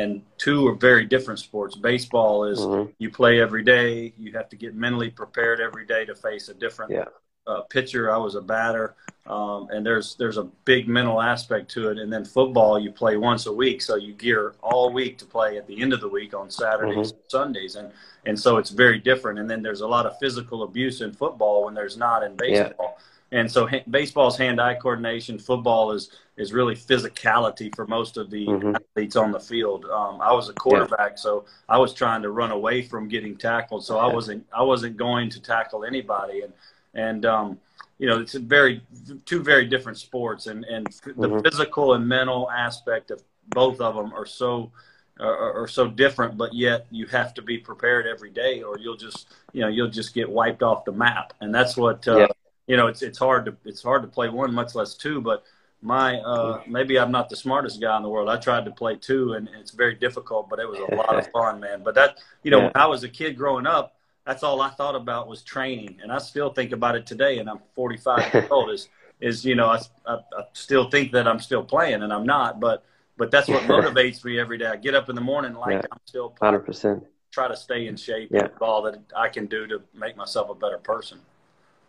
and 0.00 0.10
two 0.44 0.66
are 0.68 0.78
very 0.90 1.04
different 1.14 1.38
sports. 1.48 1.76
Baseball 1.76 2.36
is 2.52 2.60
mm-hmm. 2.60 2.90
you 3.02 3.08
play 3.20 3.34
every 3.46 3.64
day 3.74 4.12
you 4.24 4.30
have 4.38 4.48
to 4.52 4.56
get 4.56 4.74
mentally 4.74 5.10
prepared 5.22 5.60
every 5.68 5.86
day 5.94 6.02
to 6.10 6.14
face 6.14 6.48
a 6.48 6.54
different 6.64 6.90
yeah 6.98 7.10
a 7.46 7.62
pitcher, 7.62 8.12
I 8.12 8.16
was 8.16 8.34
a 8.34 8.40
batter, 8.40 8.94
um, 9.26 9.68
and 9.70 9.84
there's 9.84 10.14
there's 10.16 10.38
a 10.38 10.44
big 10.64 10.88
mental 10.88 11.20
aspect 11.20 11.70
to 11.72 11.90
it. 11.90 11.98
And 11.98 12.12
then 12.12 12.24
football, 12.24 12.78
you 12.78 12.90
play 12.90 13.16
once 13.16 13.46
a 13.46 13.52
week, 13.52 13.82
so 13.82 13.96
you 13.96 14.12
gear 14.14 14.54
all 14.62 14.92
week 14.92 15.18
to 15.18 15.24
play 15.24 15.58
at 15.58 15.66
the 15.66 15.80
end 15.80 15.92
of 15.92 16.00
the 16.00 16.08
week 16.08 16.34
on 16.34 16.50
Saturdays, 16.50 17.12
mm-hmm. 17.12 17.20
Sundays, 17.28 17.76
and 17.76 17.90
and 18.26 18.38
so 18.38 18.56
it's 18.56 18.70
very 18.70 18.98
different. 18.98 19.38
And 19.38 19.50
then 19.50 19.62
there's 19.62 19.80
a 19.80 19.86
lot 19.86 20.06
of 20.06 20.18
physical 20.18 20.62
abuse 20.62 21.00
in 21.00 21.12
football 21.12 21.64
when 21.64 21.74
there's 21.74 21.96
not 21.96 22.22
in 22.22 22.36
baseball. 22.36 22.96
Yeah. 22.98 23.04
And 23.32 23.50
so 23.50 23.66
ha- 23.66 23.82
baseball's 23.88 24.36
hand-eye 24.36 24.74
coordination. 24.74 25.38
Football 25.38 25.92
is 25.92 26.10
is 26.36 26.52
really 26.52 26.74
physicality 26.74 27.74
for 27.74 27.86
most 27.86 28.16
of 28.16 28.30
the 28.30 28.46
mm-hmm. 28.46 28.76
athletes 28.76 29.16
on 29.16 29.32
the 29.32 29.40
field. 29.40 29.84
Um, 29.86 30.20
I 30.20 30.32
was 30.32 30.48
a 30.48 30.52
quarterback, 30.52 31.12
yeah. 31.12 31.16
so 31.16 31.44
I 31.68 31.78
was 31.78 31.94
trying 31.94 32.22
to 32.22 32.30
run 32.30 32.50
away 32.50 32.82
from 32.82 33.08
getting 33.08 33.36
tackled. 33.36 33.84
So 33.84 33.98
I 33.98 34.12
wasn't 34.12 34.46
I 34.54 34.62
wasn't 34.62 34.96
going 34.96 35.30
to 35.30 35.40
tackle 35.40 35.84
anybody. 35.84 36.42
And 36.42 36.52
and 36.94 37.24
um, 37.24 37.58
you 37.98 38.08
know 38.08 38.20
it's 38.20 38.34
a 38.34 38.40
very 38.40 38.82
two 39.26 39.42
very 39.42 39.66
different 39.66 39.98
sports, 39.98 40.46
and 40.46 40.64
and 40.64 40.86
the 40.86 41.12
mm-hmm. 41.12 41.40
physical 41.40 41.94
and 41.94 42.06
mental 42.06 42.50
aspect 42.50 43.10
of 43.10 43.22
both 43.48 43.80
of 43.80 43.94
them 43.94 44.12
are 44.12 44.26
so 44.26 44.70
are, 45.20 45.62
are, 45.62 45.68
so 45.68 45.88
different, 45.88 46.36
but 46.36 46.54
yet 46.54 46.86
you 46.90 47.06
have 47.06 47.34
to 47.34 47.42
be 47.42 47.58
prepared 47.58 48.06
every 48.06 48.30
day, 48.30 48.62
or 48.62 48.78
you'll 48.78 48.96
just 48.96 49.28
you 49.52 49.60
know 49.60 49.68
you'll 49.68 49.90
just 49.90 50.14
get 50.14 50.28
wiped 50.28 50.62
off 50.62 50.84
the 50.84 50.92
map, 50.92 51.34
and 51.40 51.54
that's 51.54 51.76
what 51.76 52.06
uh, 52.08 52.18
yeah. 52.18 52.26
you 52.66 52.76
know. 52.76 52.86
It's 52.86 53.02
it's 53.02 53.18
hard 53.18 53.46
to 53.46 53.56
it's 53.64 53.82
hard 53.82 54.02
to 54.02 54.08
play 54.08 54.28
one, 54.28 54.52
much 54.54 54.74
less 54.74 54.94
two, 54.94 55.20
but 55.20 55.44
my 55.82 56.18
uh, 56.20 56.58
mm-hmm. 56.58 56.72
maybe 56.72 56.98
I'm 56.98 57.10
not 57.10 57.28
the 57.28 57.36
smartest 57.36 57.80
guy 57.80 57.96
in 57.96 58.02
the 58.02 58.08
world. 58.08 58.28
I 58.28 58.36
tried 58.36 58.64
to 58.64 58.70
play 58.70 58.96
two, 58.96 59.34
and 59.34 59.48
it's 59.60 59.72
very 59.72 59.94
difficult, 59.94 60.48
but 60.48 60.58
it 60.58 60.68
was 60.68 60.78
a 60.78 60.94
lot 60.94 61.16
of 61.16 61.26
fun, 61.32 61.60
man. 61.60 61.82
But 61.84 61.94
that 61.96 62.18
you 62.42 62.50
know, 62.50 62.58
yeah. 62.58 62.64
when 62.64 62.76
I 62.76 62.86
was 62.86 63.04
a 63.04 63.08
kid 63.08 63.36
growing 63.36 63.66
up, 63.66 63.96
that's 64.24 64.42
all 64.42 64.60
I 64.60 64.70
thought 64.70 64.94
about 64.94 65.28
was 65.28 65.42
training, 65.42 65.98
and 66.02 66.12
I 66.12 66.18
still 66.18 66.52
think 66.52 66.72
about 66.72 66.94
it 66.94 67.06
today. 67.06 67.38
And 67.38 67.48
I'm 67.48 67.60
45 67.74 68.34
years 68.34 68.48
old. 68.50 68.70
Is 68.70 68.88
is 69.20 69.44
you 69.44 69.54
know 69.54 69.66
I, 69.66 69.80
I, 70.06 70.14
I, 70.14 70.44
still 70.52 70.90
think 70.90 71.12
that 71.12 71.26
I'm 71.26 71.40
still 71.40 71.64
playing, 71.64 72.02
and 72.02 72.12
I'm 72.12 72.26
not. 72.26 72.60
But 72.60 72.84
but 73.16 73.30
that's 73.30 73.48
what 73.48 73.62
motivates 73.64 74.24
me 74.24 74.38
every 74.38 74.58
day. 74.58 74.66
I 74.66 74.76
get 74.76 74.94
up 74.94 75.08
in 75.08 75.14
the 75.14 75.20
morning 75.20 75.54
like 75.54 75.72
yeah, 75.72 75.82
I'm 75.90 76.00
still 76.04 76.30
playing. 76.30 76.54
100%. 76.54 77.04
Try 77.30 77.48
to 77.48 77.56
stay 77.56 77.86
in 77.86 77.96
shape. 77.96 78.30
Yeah. 78.32 78.44
And 78.44 78.50
all 78.60 78.82
that 78.82 78.98
I 79.16 79.28
can 79.28 79.46
do 79.46 79.66
to 79.66 79.82
make 79.94 80.16
myself 80.16 80.50
a 80.50 80.54
better 80.54 80.78
person. 80.78 81.18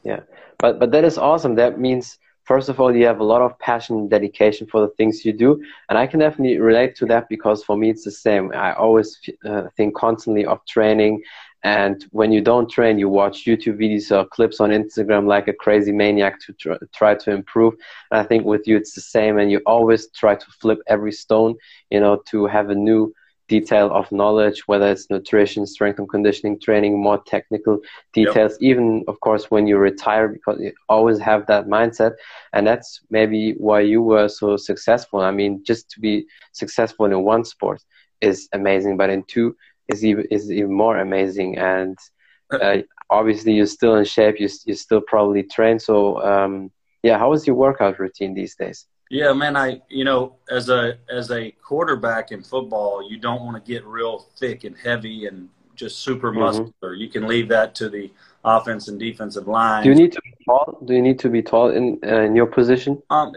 Yeah, 0.04 0.22
but 0.58 0.80
but 0.80 0.92
that 0.92 1.04
is 1.04 1.18
awesome. 1.18 1.56
That 1.56 1.80
means 1.80 2.18
first 2.46 2.70
of 2.70 2.80
all 2.80 2.96
you 2.96 3.06
have 3.06 3.20
a 3.20 3.24
lot 3.24 3.42
of 3.42 3.58
passion 3.60 3.98
and 3.98 4.10
dedication 4.10 4.68
for 4.68 4.82
the 4.82 4.90
things 4.96 5.24
you 5.26 5.34
do 5.34 5.64
and 5.90 5.98
i 5.98 6.06
can 6.06 6.20
definitely 6.20 6.58
relate 6.58 6.96
to 6.96 7.06
that 7.06 7.30
because 7.30 7.64
for 7.64 7.78
me 7.78 7.90
it's 7.90 8.04
the 8.04 8.12
same 8.12 8.52
i 8.54 8.74
always 8.74 9.20
uh, 9.46 9.64
think 9.78 9.96
constantly 9.96 10.46
of 10.46 10.60
training 10.66 11.22
and 11.64 12.06
when 12.12 12.32
you 12.34 12.42
don't 12.42 12.70
train, 12.70 13.00
you 13.00 13.08
watch 13.08 13.46
YouTube 13.46 13.78
videos 13.80 14.12
or 14.12 14.26
clips 14.26 14.60
on 14.60 14.72
Instagram 14.72 15.28
like 15.28 15.48
a 15.48 15.54
crazy 15.54 15.94
maniac 15.94 16.40
to 16.42 16.54
tr 16.54 16.74
try 16.94 17.16
to 17.16 17.32
improve. 17.32 17.74
And 18.12 18.20
I 18.20 18.24
think 18.24 18.46
with 18.46 18.68
you, 18.68 18.76
it's 18.76 18.94
the 18.94 19.02
same. 19.02 19.38
And 19.38 19.50
you 19.50 19.62
always 19.66 20.10
try 20.10 20.36
to 20.36 20.46
flip 20.60 20.80
every 20.88 21.14
stone, 21.14 21.56
you 21.90 22.02
know, 22.02 22.22
to 22.32 22.48
have 22.48 22.70
a 22.70 22.76
new 22.76 23.14
detail 23.48 23.92
of 23.94 24.12
knowledge, 24.12 24.68
whether 24.68 24.90
it's 24.92 25.10
nutrition, 25.10 25.66
strength 25.66 26.00
and 26.00 26.10
conditioning 26.10 26.60
training, 26.60 27.02
more 27.02 27.22
technical 27.28 27.80
details, 28.14 28.54
yep. 28.60 28.72
even 28.72 29.04
of 29.08 29.20
course 29.22 29.50
when 29.52 29.68
you 29.68 29.78
retire, 29.78 30.28
because 30.28 30.60
you 30.60 30.74
always 30.90 31.20
have 31.20 31.46
that 31.48 31.68
mindset. 31.68 32.14
And 32.54 32.68
that's 32.68 33.02
maybe 33.10 33.54
why 33.58 33.82
you 33.82 34.02
were 34.02 34.28
so 34.28 34.58
successful. 34.58 35.22
I 35.22 35.32
mean, 35.32 35.64
just 35.64 35.90
to 35.92 36.02
be 36.02 36.26
successful 36.52 37.06
in 37.06 37.24
one 37.24 37.46
sport 37.46 37.82
is 38.22 38.50
amazing, 38.54 38.98
but 38.98 39.10
in 39.10 39.24
two, 39.24 39.56
is 39.88 40.04
even 40.06 40.26
is 40.32 40.52
even 40.52 40.74
more 40.74 40.98
amazing. 40.98 41.58
And 41.58 41.98
uh, 42.52 42.78
obviously, 43.10 43.54
you're 43.54 43.66
still 43.66 43.96
in 43.96 44.06
shape. 44.06 44.40
You 44.40 44.50
you 44.66 44.76
still 44.76 45.02
probably 45.02 45.44
train. 45.44 45.80
So 45.80 46.22
um, 46.22 46.72
yeah, 47.02 47.18
how 47.18 47.34
is 47.34 47.46
your 47.46 47.56
workout 47.56 48.00
routine 48.00 48.34
these 48.34 48.56
days? 48.56 48.88
Yeah, 49.10 49.34
man. 49.34 49.56
I 49.56 49.82
you 49.90 50.06
know 50.06 50.38
as 50.50 50.70
a 50.70 50.98
as 51.10 51.32
a 51.32 51.52
quarterback 51.52 52.32
in 52.32 52.44
football, 52.44 53.08
you 53.08 53.18
don't 53.18 53.42
want 53.42 53.64
to 53.64 53.72
get 53.72 53.86
real 53.86 54.28
thick 54.38 54.64
and 54.64 54.76
heavy 54.78 55.28
and 55.28 55.50
just 55.76 56.00
super 56.00 56.32
mm-hmm. 56.32 56.40
muscular. 56.40 56.72
Mm-hmm. 56.84 57.02
You 57.02 57.10
can 57.10 57.28
leave 57.28 57.50
that 57.50 57.76
to 57.76 57.90
the 57.90 58.12
offense 58.44 58.88
and 58.88 59.00
defensive 59.00 59.48
line. 59.48 59.84
Do 59.84 59.90
you 59.90 59.96
need 59.96 60.12
to 60.14 60.22
be 60.22 60.34
tall? 60.46 60.78
Do 60.86 60.94
you 60.94 61.02
need 61.02 61.20
to 61.20 61.30
be 61.30 61.42
tall 61.42 61.70
in 61.70 62.00
uh, 62.04 62.22
in 62.22 62.36
your 62.36 62.48
position? 62.48 63.02
Um, 63.10 63.34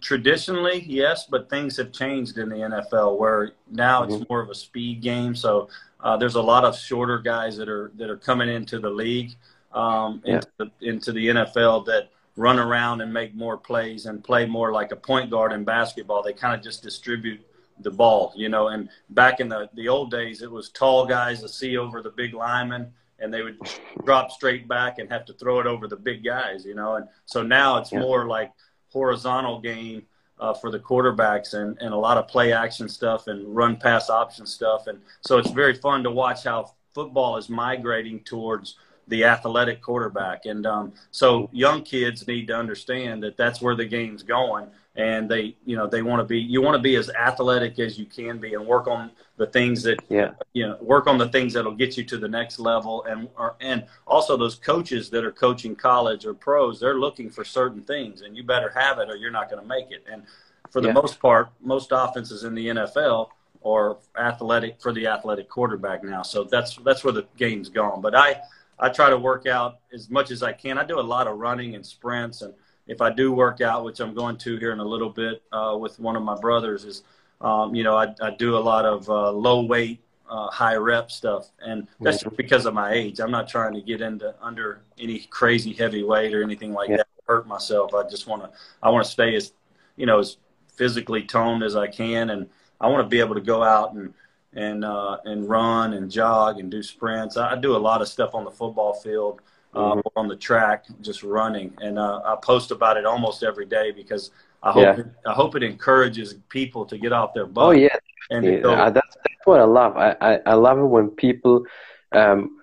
traditionally, 0.00 0.84
yes, 0.86 1.26
but 1.26 1.50
things 1.50 1.76
have 1.76 1.92
changed 1.92 2.38
in 2.38 2.48
the 2.48 2.56
NFL 2.56 3.18
where 3.18 3.52
now 3.70 4.04
it's 4.04 4.14
mm-hmm. 4.14 4.24
more 4.28 4.40
of 4.40 4.50
a 4.50 4.54
speed 4.54 5.00
game. 5.00 5.34
So 5.34 5.68
uh, 6.00 6.16
there's 6.16 6.36
a 6.36 6.42
lot 6.42 6.64
of 6.64 6.76
shorter 6.76 7.18
guys 7.18 7.56
that 7.56 7.68
are 7.68 7.90
that 7.96 8.10
are 8.10 8.16
coming 8.16 8.48
into 8.48 8.78
the 8.78 8.90
league, 8.90 9.32
um, 9.72 10.22
yeah. 10.24 10.36
into, 10.36 10.48
the, 10.58 10.70
into 10.80 11.12
the 11.12 11.28
NFL 11.28 11.86
that 11.86 12.10
run 12.36 12.58
around 12.58 13.00
and 13.00 13.12
make 13.12 13.34
more 13.34 13.56
plays 13.56 14.06
and 14.06 14.22
play 14.22 14.46
more 14.46 14.72
like 14.72 14.92
a 14.92 14.96
point 14.96 15.30
guard 15.30 15.52
in 15.52 15.64
basketball. 15.64 16.22
They 16.22 16.32
kind 16.32 16.54
of 16.54 16.62
just 16.62 16.82
distribute 16.82 17.40
the 17.80 17.90
ball, 17.90 18.32
you 18.36 18.48
know. 18.48 18.68
And 18.68 18.88
back 19.10 19.40
in 19.40 19.48
the 19.48 19.68
the 19.74 19.88
old 19.88 20.10
days, 20.10 20.42
it 20.42 20.50
was 20.50 20.70
tall 20.70 21.06
guys 21.06 21.40
to 21.42 21.48
see 21.48 21.76
over 21.76 22.02
the 22.02 22.10
big 22.10 22.34
linemen 22.34 22.92
and 23.20 23.32
they 23.32 23.42
would 23.42 23.58
drop 24.04 24.30
straight 24.30 24.66
back 24.66 24.98
and 24.98 25.10
have 25.10 25.24
to 25.26 25.32
throw 25.34 25.60
it 25.60 25.66
over 25.66 25.86
the 25.86 25.96
big 25.96 26.24
guys, 26.24 26.64
you 26.64 26.74
know. 26.74 26.96
And 26.96 27.06
so 27.26 27.42
now 27.42 27.76
it's 27.76 27.92
yeah. 27.92 28.00
more 28.00 28.26
like 28.26 28.52
horizontal 28.92 29.60
game 29.60 30.02
uh, 30.38 30.54
for 30.54 30.70
the 30.70 30.78
quarterbacks 30.78 31.54
and, 31.54 31.76
and 31.80 31.92
a 31.92 31.96
lot 31.96 32.16
of 32.16 32.26
play 32.28 32.52
action 32.52 32.88
stuff 32.88 33.26
and 33.26 33.54
run 33.54 33.76
pass 33.76 34.08
option 34.10 34.46
stuff. 34.46 34.86
And 34.86 35.00
so 35.20 35.38
it's 35.38 35.50
very 35.50 35.74
fun 35.74 36.02
to 36.04 36.10
watch 36.10 36.44
how 36.44 36.72
football 36.94 37.36
is 37.36 37.48
migrating 37.48 38.20
towards 38.20 38.76
the 39.10 39.24
athletic 39.24 39.82
quarterback. 39.82 40.46
And 40.46 40.64
um, 40.66 40.92
so 41.10 41.50
young 41.52 41.82
kids 41.82 42.26
need 42.26 42.46
to 42.46 42.56
understand 42.56 43.22
that 43.24 43.36
that's 43.36 43.60
where 43.60 43.74
the 43.74 43.84
game's 43.84 44.22
going. 44.22 44.68
And 44.96 45.30
they 45.30 45.56
you 45.64 45.76
know 45.76 45.86
they 45.86 46.02
want 46.02 46.20
to 46.20 46.24
be 46.24 46.40
you 46.40 46.60
want 46.60 46.74
to 46.74 46.82
be 46.82 46.96
as 46.96 47.10
athletic 47.10 47.78
as 47.78 47.98
you 47.98 48.06
can 48.06 48.38
be 48.38 48.54
and 48.54 48.66
work 48.66 48.88
on 48.88 49.12
the 49.36 49.46
things 49.46 49.84
that 49.84 50.00
yeah. 50.08 50.32
you 50.52 50.66
know 50.66 50.76
work 50.80 51.06
on 51.06 51.16
the 51.16 51.28
things 51.28 51.52
that'll 51.52 51.76
get 51.76 51.96
you 51.96 52.04
to 52.04 52.18
the 52.18 52.28
next 52.28 52.58
level. 52.58 53.04
And 53.04 53.28
or, 53.36 53.54
and 53.60 53.84
also 54.06 54.36
those 54.36 54.56
coaches 54.56 55.08
that 55.10 55.24
are 55.24 55.32
coaching 55.32 55.76
college 55.76 56.26
or 56.26 56.34
pros 56.34 56.80
they're 56.80 56.98
looking 56.98 57.30
for 57.30 57.44
certain 57.44 57.82
things. 57.82 58.22
And 58.22 58.36
you 58.36 58.42
better 58.42 58.70
have 58.70 58.98
it 58.98 59.08
or 59.08 59.16
you're 59.16 59.30
not 59.30 59.48
going 59.48 59.62
to 59.62 59.68
make 59.68 59.90
it. 59.90 60.04
And 60.10 60.24
for 60.70 60.80
the 60.80 60.88
yeah. 60.88 60.94
most 60.94 61.20
part 61.20 61.50
most 61.62 61.90
offenses 61.92 62.42
in 62.42 62.54
the 62.54 62.66
NFL 62.66 63.28
are 63.64 63.98
athletic 64.18 64.80
for 64.80 64.92
the 64.92 65.06
athletic 65.06 65.48
quarterback 65.48 66.02
now. 66.02 66.22
So 66.22 66.44
that's 66.44 66.76
that's 66.76 67.04
where 67.04 67.12
the 67.12 67.26
game's 67.36 67.68
gone. 67.68 68.00
But 68.00 68.14
I 68.14 68.40
I 68.80 68.88
try 68.88 69.10
to 69.10 69.18
work 69.18 69.46
out 69.46 69.80
as 69.92 70.10
much 70.10 70.30
as 70.30 70.42
I 70.42 70.52
can 70.52 70.78
I 70.78 70.84
do 70.84 70.98
a 70.98 71.02
lot 71.02 71.26
of 71.26 71.38
running 71.38 71.74
and 71.74 71.84
sprints 71.84 72.42
and 72.42 72.54
if 72.90 73.00
I 73.00 73.08
do 73.08 73.32
work 73.32 73.60
out, 73.60 73.84
which 73.84 74.00
I'm 74.00 74.14
going 74.14 74.36
to 74.38 74.56
here 74.56 74.72
in 74.72 74.80
a 74.80 74.84
little 74.84 75.10
bit 75.10 75.42
uh, 75.52 75.76
with 75.80 76.00
one 76.00 76.16
of 76.16 76.24
my 76.24 76.34
brothers, 76.34 76.84
is 76.84 77.04
um, 77.40 77.72
you 77.72 77.84
know 77.84 77.96
I, 77.96 78.12
I, 78.20 78.30
do 78.30 78.56
a 78.56 78.58
lot 78.58 78.84
of 78.84 79.08
uh, 79.08 79.30
low 79.30 79.62
weight, 79.62 80.02
uh, 80.28 80.50
high 80.50 80.74
rep 80.74 81.08
stuff, 81.10 81.50
and 81.64 81.86
that's 82.00 82.18
mm-hmm. 82.18 82.30
just 82.30 82.36
because 82.36 82.66
of 82.66 82.74
my 82.74 82.92
age. 82.92 83.20
I'm 83.20 83.30
not 83.30 83.48
trying 83.48 83.74
to 83.74 83.80
get 83.80 84.00
into 84.00 84.34
under 84.42 84.82
any 84.98 85.20
crazy 85.20 85.72
heavy 85.72 86.02
weight 86.02 86.34
or 86.34 86.42
anything 86.42 86.72
like 86.72 86.90
yeah. 86.90 86.98
that. 86.98 87.06
Hurt 87.28 87.46
myself. 87.46 87.94
I 87.94 88.08
just 88.08 88.26
want 88.26 88.42
to. 88.42 88.50
I 88.82 88.90
want 88.90 89.04
to 89.04 89.10
stay 89.10 89.36
as 89.36 89.52
you 89.96 90.04
know 90.04 90.18
as 90.18 90.38
physically 90.74 91.22
toned 91.22 91.62
as 91.62 91.76
I 91.76 91.86
can, 91.86 92.30
and 92.30 92.48
I 92.80 92.88
want 92.88 93.04
to 93.04 93.08
be 93.08 93.20
able 93.20 93.36
to 93.36 93.40
go 93.40 93.62
out 93.62 93.94
and 93.94 94.12
and 94.54 94.84
uh, 94.84 95.18
and 95.24 95.48
run 95.48 95.94
and 95.94 96.10
jog 96.10 96.58
and 96.58 96.70
do 96.70 96.82
sprints. 96.82 97.36
I, 97.36 97.56
do 97.56 97.76
a 97.76 97.78
lot 97.78 98.02
of 98.02 98.08
stuff 98.08 98.34
on 98.34 98.44
the 98.44 98.50
football 98.50 98.94
field 98.94 99.40
uh, 99.74 99.94
mm-hmm. 99.94 100.00
on 100.16 100.28
the 100.28 100.36
track 100.36 100.86
just 101.00 101.22
running. 101.22 101.72
And 101.80 101.98
uh, 101.98 102.20
I 102.24 102.36
post 102.42 102.70
about 102.70 102.96
it 102.96 103.06
almost 103.06 103.42
every 103.42 103.66
day 103.66 103.92
because 103.92 104.30
I 104.62 104.72
hope 104.72 104.82
yeah. 104.82 105.00
it, 105.00 105.06
I 105.26 105.32
hope 105.32 105.54
it 105.56 105.62
encourages 105.62 106.34
people 106.48 106.84
to 106.86 106.98
get 106.98 107.12
off 107.12 107.34
their 107.34 107.46
butt. 107.46 107.64
Oh 107.64 107.70
yeah, 107.70 107.96
and 108.30 108.44
yeah. 108.44 108.90
That's, 108.90 109.16
that's 109.16 109.46
what 109.46 109.60
I 109.60 109.64
love. 109.64 109.96
I, 109.96 110.16
I, 110.20 110.38
I 110.46 110.54
love 110.54 110.78
it 110.78 110.84
when 110.84 111.10
people 111.10 111.64
um, 112.12 112.59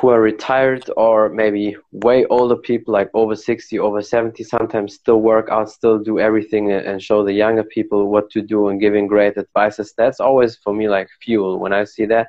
who 0.00 0.08
are 0.08 0.20
retired 0.20 0.88
or 0.96 1.28
maybe 1.28 1.76
way 1.90 2.24
older 2.26 2.56
people 2.56 2.94
like 2.94 3.10
over 3.14 3.34
60 3.34 3.78
over 3.78 4.00
70 4.00 4.44
sometimes 4.44 4.94
still 4.94 5.20
work 5.20 5.48
out 5.50 5.68
still 5.68 5.98
do 5.98 6.20
everything 6.20 6.70
and 6.70 7.02
show 7.02 7.24
the 7.24 7.32
younger 7.32 7.64
people 7.64 8.08
what 8.10 8.30
to 8.30 8.40
do 8.40 8.68
and 8.68 8.80
giving 8.80 9.08
great 9.08 9.36
advices. 9.36 9.94
That's 9.96 10.20
always 10.20 10.56
for 10.56 10.72
me 10.72 10.88
like 10.88 11.08
fuel. 11.20 11.58
When 11.58 11.72
i 11.72 11.84
see 11.84 12.06
that 12.06 12.28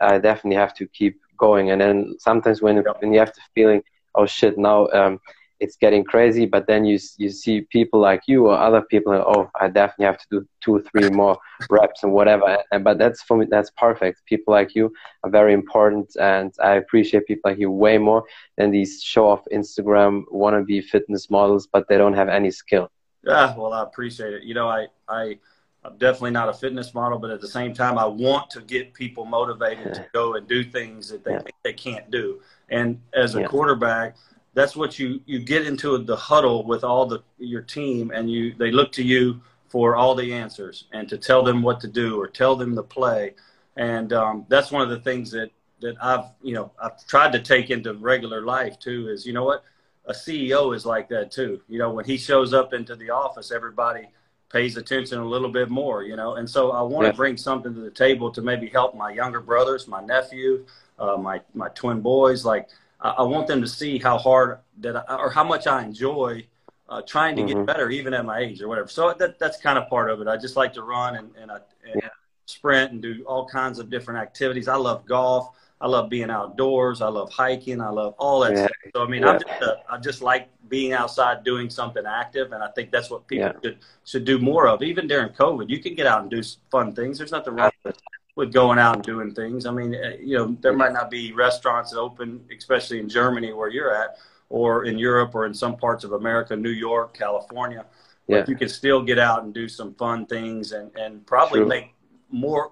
i 0.00 0.18
definitely 0.18 0.56
have 0.56 0.74
to 0.74 0.86
keep 0.86 1.20
going. 1.38 1.70
And 1.70 1.80
then 1.80 2.16
sometimes 2.18 2.60
when, 2.60 2.76
when 2.98 3.12
you 3.12 3.20
have 3.20 3.32
the 3.32 3.40
feeling, 3.54 3.82
oh 4.14 4.26
shit, 4.26 4.58
now 4.58 4.88
um, 4.88 5.20
it's 5.60 5.76
getting 5.76 6.04
crazy, 6.04 6.46
but 6.46 6.66
then 6.66 6.84
you 6.84 6.98
you 7.16 7.30
see 7.30 7.62
people 7.62 8.00
like 8.00 8.22
you 8.26 8.46
or 8.46 8.56
other 8.56 8.82
people, 8.82 9.12
oh, 9.12 9.50
I 9.60 9.68
definitely 9.68 10.06
have 10.06 10.18
to 10.18 10.26
do 10.30 10.48
two, 10.60 10.84
three 10.90 11.10
more 11.10 11.38
reps 11.70 12.02
and 12.02 12.12
whatever. 12.12 12.58
And 12.70 12.84
but 12.84 12.98
that's 12.98 13.22
for 13.22 13.36
me, 13.36 13.46
that's 13.50 13.70
perfect. 13.70 14.24
People 14.26 14.52
like 14.54 14.74
you 14.74 14.92
are 15.24 15.30
very 15.30 15.52
important, 15.52 16.16
and 16.20 16.52
I 16.62 16.74
appreciate 16.74 17.26
people 17.26 17.50
like 17.50 17.58
you 17.58 17.70
way 17.70 17.98
more 17.98 18.24
than 18.56 18.70
these 18.70 19.02
show 19.02 19.28
off 19.28 19.42
Instagram 19.52 20.24
wannabe 20.32 20.84
fitness 20.84 21.30
models, 21.30 21.66
but 21.66 21.88
they 21.88 21.98
don't 21.98 22.14
have 22.14 22.28
any 22.28 22.50
skill. 22.50 22.90
Yeah, 23.24 23.56
well, 23.56 23.72
I 23.72 23.82
appreciate 23.82 24.34
it. 24.34 24.42
You 24.44 24.54
know, 24.54 24.68
I 24.68 24.86
I 25.08 25.38
I'm 25.84 25.96
definitely 25.96 26.32
not 26.32 26.48
a 26.48 26.52
fitness 26.52 26.92
model, 26.92 27.18
but 27.18 27.30
at 27.30 27.40
the 27.40 27.48
same 27.48 27.72
time, 27.72 27.98
I 27.98 28.06
want 28.06 28.50
to 28.50 28.60
get 28.60 28.94
people 28.94 29.24
motivated 29.24 29.94
to 29.94 30.06
go 30.12 30.34
and 30.34 30.46
do 30.46 30.64
things 30.64 31.08
that 31.08 31.24
they 31.24 31.32
yeah. 31.32 31.38
think 31.38 31.54
they 31.64 31.72
can't 31.72 32.10
do. 32.10 32.40
And 32.68 33.00
as 33.14 33.34
a 33.34 33.40
yeah. 33.40 33.46
quarterback, 33.46 34.16
that's 34.54 34.76
what 34.76 34.98
you 34.98 35.20
you 35.26 35.38
get 35.38 35.66
into 35.66 35.96
the 35.98 36.16
huddle 36.16 36.64
with 36.64 36.84
all 36.84 37.06
the 37.06 37.22
your 37.38 37.62
team, 37.62 38.10
and 38.14 38.30
you 38.30 38.54
they 38.54 38.70
look 38.70 38.92
to 38.92 39.02
you 39.02 39.40
for 39.68 39.96
all 39.96 40.14
the 40.14 40.32
answers 40.32 40.84
and 40.92 41.08
to 41.08 41.18
tell 41.18 41.42
them 41.42 41.62
what 41.62 41.80
to 41.80 41.88
do 41.88 42.18
or 42.20 42.26
tell 42.26 42.56
them 42.56 42.74
the 42.74 42.82
play. 42.82 43.34
And 43.76 44.12
um, 44.12 44.46
that's 44.48 44.70
one 44.70 44.82
of 44.82 44.88
the 44.88 45.00
things 45.00 45.30
that 45.32 45.50
that 45.80 45.96
I've 46.02 46.24
you 46.42 46.54
know 46.54 46.72
I've 46.82 47.06
tried 47.06 47.32
to 47.32 47.40
take 47.40 47.70
into 47.70 47.94
regular 47.94 48.42
life 48.42 48.78
too. 48.78 49.08
Is 49.08 49.26
you 49.26 49.32
know 49.32 49.44
what 49.44 49.64
a 50.06 50.12
CEO 50.12 50.74
is 50.74 50.84
like 50.86 51.08
that 51.10 51.30
too. 51.30 51.60
You 51.68 51.78
know 51.78 51.90
when 51.90 52.04
he 52.04 52.16
shows 52.16 52.52
up 52.52 52.72
into 52.72 52.96
the 52.96 53.10
office, 53.10 53.52
everybody 53.52 54.08
pays 54.50 54.76
attention 54.76 55.18
a 55.18 55.24
little 55.24 55.50
bit 55.50 55.68
more, 55.68 56.02
you 56.02 56.16
know. 56.16 56.36
And 56.36 56.48
so 56.48 56.72
I 56.72 56.82
want 56.82 57.04
yeah. 57.04 57.10
to 57.10 57.16
bring 57.16 57.36
something 57.36 57.74
to 57.74 57.80
the 57.80 57.90
table 57.90 58.30
to 58.32 58.40
maybe 58.40 58.68
help 58.68 58.94
my 58.94 59.12
younger 59.12 59.40
brothers, 59.40 59.86
my 59.86 60.02
nephew, 60.02 60.64
uh, 60.98 61.16
my 61.16 61.40
my 61.54 61.68
twin 61.70 62.00
boys. 62.00 62.44
Like 62.44 62.68
I, 63.00 63.10
I, 63.10 63.22
want 63.22 63.46
them 63.46 63.60
to 63.60 63.68
see 63.68 63.98
how 63.98 64.18
hard 64.18 64.58
that 64.78 64.96
I, 65.10 65.16
or 65.16 65.30
how 65.30 65.44
much 65.44 65.66
I 65.66 65.82
enjoy 65.82 66.46
uh, 66.88 67.02
trying 67.02 67.36
to 67.36 67.42
mm-hmm. 67.42 67.58
get 67.58 67.66
better, 67.66 67.90
even 67.90 68.14
at 68.14 68.24
my 68.24 68.38
age 68.38 68.62
or 68.62 68.68
whatever. 68.68 68.88
So 68.88 69.14
that 69.18 69.38
that's 69.38 69.58
kind 69.58 69.78
of 69.78 69.88
part 69.88 70.10
of 70.10 70.20
it. 70.20 70.28
I 70.28 70.36
just 70.36 70.56
like 70.56 70.72
to 70.74 70.82
run 70.82 71.16
and 71.16 71.30
and, 71.40 71.50
I, 71.50 71.56
and 71.84 72.02
yeah. 72.02 72.08
sprint 72.46 72.92
and 72.92 73.02
do 73.02 73.24
all 73.26 73.46
kinds 73.46 73.78
of 73.78 73.90
different 73.90 74.20
activities. 74.20 74.68
I 74.68 74.76
love 74.76 75.06
golf. 75.06 75.54
I 75.80 75.86
love 75.86 76.10
being 76.10 76.28
outdoors. 76.28 77.00
I 77.00 77.08
love 77.08 77.30
hiking. 77.30 77.80
I 77.80 77.90
love 77.90 78.14
all 78.18 78.40
that 78.40 78.52
yeah. 78.52 78.64
stuff. 78.64 78.76
So 78.96 79.04
I 79.04 79.06
mean, 79.06 79.22
yeah. 79.22 79.30
I'm 79.30 79.40
just 79.40 79.62
a, 79.62 79.76
I 79.88 79.98
just 79.98 80.22
like 80.22 80.48
being 80.68 80.92
outside 80.92 81.44
doing 81.44 81.70
something 81.70 82.04
active, 82.04 82.52
and 82.52 82.62
I 82.62 82.68
think 82.68 82.90
that's 82.90 83.10
what 83.10 83.26
people 83.28 83.46
yeah. 83.46 83.52
should 83.62 83.78
should 84.04 84.24
do 84.24 84.38
more 84.38 84.66
of. 84.66 84.82
Even 84.82 85.06
during 85.06 85.28
COVID, 85.30 85.68
you 85.68 85.80
can 85.80 85.94
get 85.94 86.06
out 86.06 86.22
and 86.22 86.30
do 86.30 86.42
fun 86.70 86.94
things. 86.94 87.18
There's 87.18 87.32
nothing 87.32 87.54
wrong 87.54 87.70
with, 87.84 88.00
with 88.38 88.52
going 88.52 88.78
out 88.78 88.94
and 88.94 89.04
doing 89.04 89.34
things. 89.34 89.66
I 89.66 89.72
mean, 89.72 89.94
eh, 89.94 90.16
you 90.20 90.38
know, 90.38 90.56
there 90.60 90.72
might 90.72 90.92
not 90.92 91.10
be 91.10 91.32
restaurants 91.32 91.92
open, 91.92 92.40
especially 92.56 93.00
in 93.00 93.08
Germany 93.08 93.52
where 93.52 93.68
you're 93.68 93.92
at, 93.92 94.16
or 94.48 94.84
in 94.84 94.96
Europe, 94.96 95.34
or 95.34 95.44
in 95.44 95.52
some 95.52 95.76
parts 95.76 96.04
of 96.04 96.12
America, 96.12 96.54
New 96.54 96.70
York, 96.70 97.12
California. 97.12 97.84
But 98.28 98.48
you 98.48 98.56
can 98.56 98.68
still 98.68 99.02
get 99.02 99.18
out 99.18 99.42
and 99.42 99.52
do 99.52 99.68
some 99.68 99.92
fun 99.94 100.24
things, 100.26 100.70
and 100.70 100.94
and 100.96 101.26
probably 101.26 101.60
True. 101.60 101.68
make 101.68 101.94
more 102.30 102.70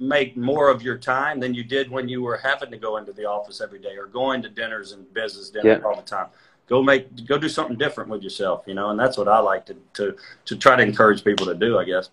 make 0.00 0.36
more 0.36 0.68
of 0.68 0.82
your 0.82 0.98
time 0.98 1.38
than 1.38 1.54
you 1.54 1.62
did 1.62 1.88
when 1.88 2.08
you 2.08 2.22
were 2.22 2.38
having 2.38 2.70
to 2.70 2.78
go 2.78 2.96
into 2.96 3.12
the 3.12 3.26
office 3.26 3.60
every 3.60 3.78
day 3.78 3.96
or 3.96 4.06
going 4.06 4.42
to 4.42 4.48
dinners 4.48 4.92
and 4.92 5.12
business 5.12 5.50
dinners 5.50 5.80
yeah. 5.80 5.86
all 5.86 5.94
the 5.94 6.02
time 6.02 6.28
go 6.66 6.82
make 6.82 7.26
go 7.26 7.36
do 7.36 7.48
something 7.48 7.76
different 7.76 8.08
with 8.08 8.22
yourself 8.22 8.64
you 8.66 8.72
know 8.72 8.88
and 8.88 8.98
that's 8.98 9.18
what 9.18 9.28
i 9.28 9.38
like 9.38 9.66
to 9.66 9.76
to 9.92 10.16
to 10.46 10.56
try 10.56 10.76
to 10.76 10.82
encourage 10.82 11.22
people 11.22 11.44
to 11.44 11.54
do 11.54 11.78
i 11.78 11.84
guess 11.84 12.08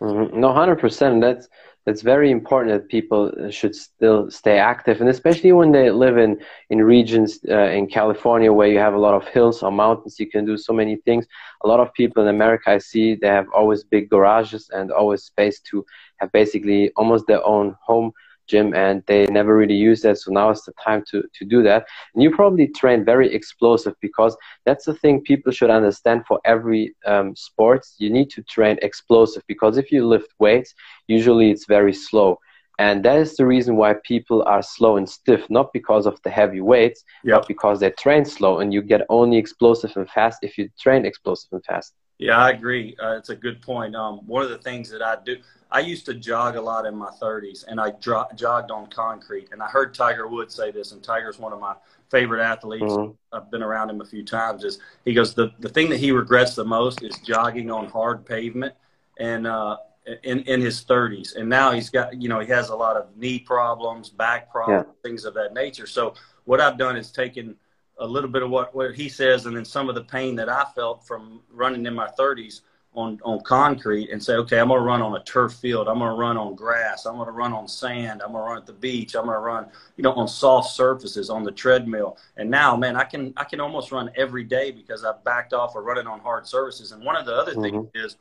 mm-hmm. 0.00 0.40
no 0.40 0.48
100% 0.48 1.20
that's 1.20 1.48
it's 1.86 2.02
very 2.02 2.30
important 2.30 2.72
that 2.74 2.88
people 2.88 3.32
should 3.50 3.74
still 3.74 4.30
stay 4.30 4.58
active, 4.58 5.00
and 5.00 5.08
especially 5.08 5.52
when 5.52 5.72
they 5.72 5.90
live 5.90 6.18
in 6.18 6.38
in 6.68 6.82
regions 6.82 7.38
uh, 7.48 7.70
in 7.78 7.86
California 7.86 8.52
where 8.52 8.68
you 8.68 8.78
have 8.78 8.94
a 8.94 8.98
lot 8.98 9.14
of 9.14 9.26
hills 9.28 9.62
or 9.62 9.72
mountains, 9.72 10.20
you 10.20 10.28
can 10.28 10.44
do 10.44 10.56
so 10.56 10.72
many 10.72 10.96
things. 10.96 11.26
A 11.64 11.68
lot 11.68 11.80
of 11.80 11.92
people 11.94 12.22
in 12.22 12.28
America, 12.28 12.70
I 12.70 12.78
see, 12.78 13.14
they 13.14 13.28
have 13.28 13.46
always 13.54 13.82
big 13.84 14.10
garages 14.10 14.70
and 14.72 14.90
always 14.92 15.24
space 15.24 15.60
to 15.70 15.84
have 16.18 16.30
basically 16.32 16.90
almost 16.96 17.26
their 17.26 17.44
own 17.44 17.76
home 17.80 18.12
gym 18.50 18.74
and 18.74 19.02
they 19.06 19.26
never 19.26 19.56
really 19.56 19.80
use 19.90 20.00
that. 20.02 20.18
So 20.18 20.32
now 20.32 20.50
is 20.50 20.62
the 20.64 20.72
time 20.84 21.02
to, 21.10 21.22
to 21.38 21.44
do 21.44 21.62
that. 21.62 21.86
And 22.14 22.22
you 22.22 22.30
probably 22.34 22.68
train 22.80 23.04
very 23.04 23.32
explosive 23.32 23.94
because 24.00 24.36
that's 24.66 24.84
the 24.84 24.94
thing 24.94 25.22
people 25.22 25.52
should 25.52 25.70
understand 25.70 26.26
for 26.26 26.38
every 26.44 26.94
um, 27.06 27.34
sports. 27.36 27.94
You 27.98 28.10
need 28.10 28.30
to 28.30 28.42
train 28.42 28.76
explosive 28.82 29.42
because 29.46 29.78
if 29.78 29.90
you 29.92 30.06
lift 30.06 30.30
weights, 30.38 30.74
usually 31.06 31.50
it's 31.50 31.66
very 31.66 31.94
slow. 31.94 32.38
And 32.78 33.04
that 33.04 33.18
is 33.18 33.36
the 33.36 33.44
reason 33.44 33.76
why 33.76 33.92
people 34.12 34.42
are 34.46 34.62
slow 34.62 34.96
and 34.96 35.08
stiff, 35.08 35.42
not 35.50 35.70
because 35.74 36.06
of 36.06 36.18
the 36.24 36.30
heavy 36.30 36.62
weights, 36.62 37.04
yep. 37.22 37.40
but 37.40 37.48
because 37.48 37.78
they 37.80 37.90
train 37.90 38.24
slow. 38.24 38.60
And 38.60 38.72
you 38.72 38.80
get 38.80 39.02
only 39.10 39.36
explosive 39.36 39.92
and 39.96 40.08
fast 40.08 40.38
if 40.42 40.56
you 40.56 40.70
train 40.80 41.04
explosive 41.04 41.50
and 41.52 41.64
fast. 41.64 41.92
Yeah, 42.20 42.36
I 42.36 42.50
agree. 42.50 42.94
Uh, 43.02 43.16
it's 43.16 43.30
a 43.30 43.34
good 43.34 43.62
point. 43.62 43.96
Um, 43.96 44.18
one 44.26 44.42
of 44.42 44.50
the 44.50 44.58
things 44.58 44.90
that 44.90 45.00
I 45.00 45.16
do, 45.24 45.38
I 45.70 45.80
used 45.80 46.04
to 46.04 46.12
jog 46.12 46.56
a 46.56 46.60
lot 46.60 46.84
in 46.84 46.94
my 46.94 47.08
30s, 47.20 47.64
and 47.66 47.80
I 47.80 47.92
dro- 47.92 48.28
jogged 48.34 48.70
on 48.70 48.88
concrete. 48.88 49.48
And 49.52 49.62
I 49.62 49.68
heard 49.68 49.94
Tiger 49.94 50.28
Woods 50.28 50.54
say 50.54 50.70
this, 50.70 50.92
and 50.92 51.02
Tiger's 51.02 51.38
one 51.38 51.54
of 51.54 51.60
my 51.60 51.74
favorite 52.10 52.42
athletes. 52.42 52.84
Mm-hmm. 52.84 53.12
I've 53.32 53.50
been 53.50 53.62
around 53.62 53.88
him 53.88 54.02
a 54.02 54.04
few 54.04 54.22
times. 54.22 54.64
Is 54.64 54.80
he 55.06 55.14
goes 55.14 55.32
the 55.32 55.50
the 55.60 55.70
thing 55.70 55.88
that 55.88 55.98
he 55.98 56.12
regrets 56.12 56.54
the 56.54 56.64
most 56.64 57.02
is 57.02 57.16
jogging 57.24 57.70
on 57.70 57.88
hard 57.88 58.26
pavement, 58.26 58.74
and 59.18 59.46
uh, 59.46 59.78
in 60.22 60.40
in 60.40 60.60
his 60.60 60.84
30s, 60.84 61.36
and 61.36 61.48
now 61.48 61.72
he's 61.72 61.88
got 61.88 62.20
you 62.20 62.28
know 62.28 62.40
he 62.40 62.48
has 62.48 62.68
a 62.68 62.76
lot 62.76 62.96
of 62.98 63.16
knee 63.16 63.38
problems, 63.38 64.10
back 64.10 64.52
problems, 64.52 64.88
yeah. 64.88 65.08
things 65.08 65.24
of 65.24 65.32
that 65.34 65.54
nature. 65.54 65.86
So 65.86 66.12
what 66.44 66.60
I've 66.60 66.76
done 66.76 66.98
is 66.98 67.10
taken 67.10 67.56
a 68.00 68.06
little 68.06 68.30
bit 68.30 68.42
of 68.42 68.50
what, 68.50 68.74
what 68.74 68.94
he 68.94 69.08
says 69.08 69.46
and 69.46 69.56
then 69.56 69.64
some 69.64 69.88
of 69.88 69.94
the 69.94 70.04
pain 70.04 70.34
that 70.36 70.48
I 70.48 70.64
felt 70.74 71.06
from 71.06 71.40
running 71.52 71.86
in 71.86 71.94
my 71.94 72.08
30s 72.18 72.62
on, 72.94 73.20
on 73.22 73.40
concrete 73.42 74.10
and 74.10 74.22
say, 74.22 74.34
okay, 74.34 74.58
I'm 74.58 74.68
going 74.68 74.80
to 74.80 74.84
run 74.84 75.00
on 75.00 75.14
a 75.14 75.22
turf 75.22 75.54
field. 75.54 75.86
I'm 75.86 75.98
going 75.98 76.10
to 76.10 76.16
run 76.16 76.36
on 76.36 76.56
grass. 76.56 77.06
I'm 77.06 77.14
going 77.14 77.26
to 77.26 77.32
run 77.32 77.52
on 77.52 77.68
sand. 77.68 78.20
I'm 78.20 78.32
going 78.32 78.42
to 78.42 78.48
run 78.48 78.58
at 78.58 78.66
the 78.66 78.72
beach. 78.72 79.14
I'm 79.14 79.26
going 79.26 79.36
to 79.36 79.40
run, 79.40 79.66
you 79.96 80.02
know, 80.02 80.12
on 80.12 80.26
soft 80.26 80.70
surfaces 80.70 81.30
on 81.30 81.44
the 81.44 81.52
treadmill. 81.52 82.16
And 82.36 82.50
now, 82.50 82.76
man, 82.76 82.96
I 82.96 83.04
can, 83.04 83.32
I 83.36 83.44
can 83.44 83.60
almost 83.60 83.92
run 83.92 84.10
every 84.16 84.42
day 84.42 84.72
because 84.72 85.04
I've 85.04 85.22
backed 85.22 85.52
off 85.52 85.76
of 85.76 85.84
running 85.84 86.08
on 86.08 86.18
hard 86.18 86.46
surfaces. 86.48 86.90
And 86.90 87.04
one 87.04 87.16
of 87.16 87.26
the 87.26 87.34
other 87.34 87.52
mm-hmm. 87.52 87.62
things 87.62 87.88
is 87.94 88.16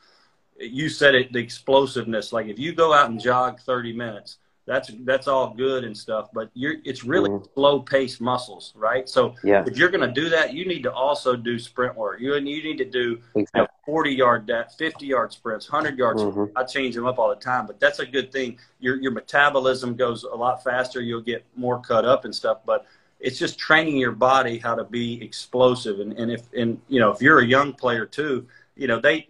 you 0.59 0.89
said 0.89 1.15
it, 1.15 1.33
the 1.33 1.39
explosiveness. 1.39 2.31
Like 2.31 2.47
if 2.47 2.59
you 2.59 2.73
go 2.73 2.93
out 2.93 3.09
and 3.09 3.19
jog 3.19 3.59
30 3.61 3.93
minutes, 3.93 4.37
that's 4.69 4.91
that's 4.99 5.27
all 5.27 5.51
good 5.55 5.83
and 5.83 5.97
stuff, 5.97 6.29
but 6.31 6.51
you're 6.53 6.75
it's 6.85 7.03
really 7.03 7.31
mm-hmm. 7.31 7.43
slow 7.55 7.79
paced 7.79 8.21
muscles, 8.21 8.71
right? 8.75 9.09
So 9.09 9.33
yeah. 9.43 9.63
if 9.65 9.75
you're 9.75 9.89
going 9.89 10.07
to 10.07 10.13
do 10.13 10.29
that, 10.29 10.53
you 10.53 10.63
need 10.63 10.83
to 10.83 10.93
also 10.93 11.35
do 11.35 11.57
sprint 11.57 11.97
work. 11.97 12.21
You 12.21 12.35
you 12.35 12.63
need 12.63 12.77
to 12.77 12.85
do 12.85 13.19
exactly. 13.35 13.61
you 13.61 13.61
know, 13.61 13.67
40 13.87 14.11
yard 14.11 14.47
that 14.47 14.77
50 14.77 15.07
yard 15.07 15.33
sprints, 15.33 15.71
100 15.71 15.97
yards. 15.97 16.21
Mm-hmm. 16.21 16.55
I 16.55 16.63
change 16.65 16.93
them 16.93 17.07
up 17.07 17.17
all 17.17 17.29
the 17.29 17.41
time, 17.41 17.65
but 17.65 17.79
that's 17.79 17.97
a 17.97 18.05
good 18.05 18.31
thing. 18.31 18.59
Your 18.79 19.01
your 19.01 19.11
metabolism 19.11 19.95
goes 19.95 20.23
a 20.23 20.35
lot 20.35 20.63
faster. 20.63 21.01
You'll 21.01 21.21
get 21.21 21.43
more 21.55 21.81
cut 21.81 22.05
up 22.05 22.25
and 22.25 22.33
stuff, 22.33 22.59
but 22.63 22.85
it's 23.19 23.39
just 23.39 23.57
training 23.57 23.97
your 23.97 24.11
body 24.11 24.59
how 24.59 24.75
to 24.75 24.83
be 24.83 25.19
explosive. 25.23 25.99
And, 25.99 26.13
and 26.13 26.31
if 26.31 26.43
and 26.55 26.79
you 26.87 26.99
know 26.99 27.11
if 27.11 27.23
you're 27.23 27.39
a 27.39 27.45
young 27.45 27.73
player 27.73 28.05
too, 28.05 28.45
you 28.75 28.85
know 28.85 28.99
they 28.99 29.29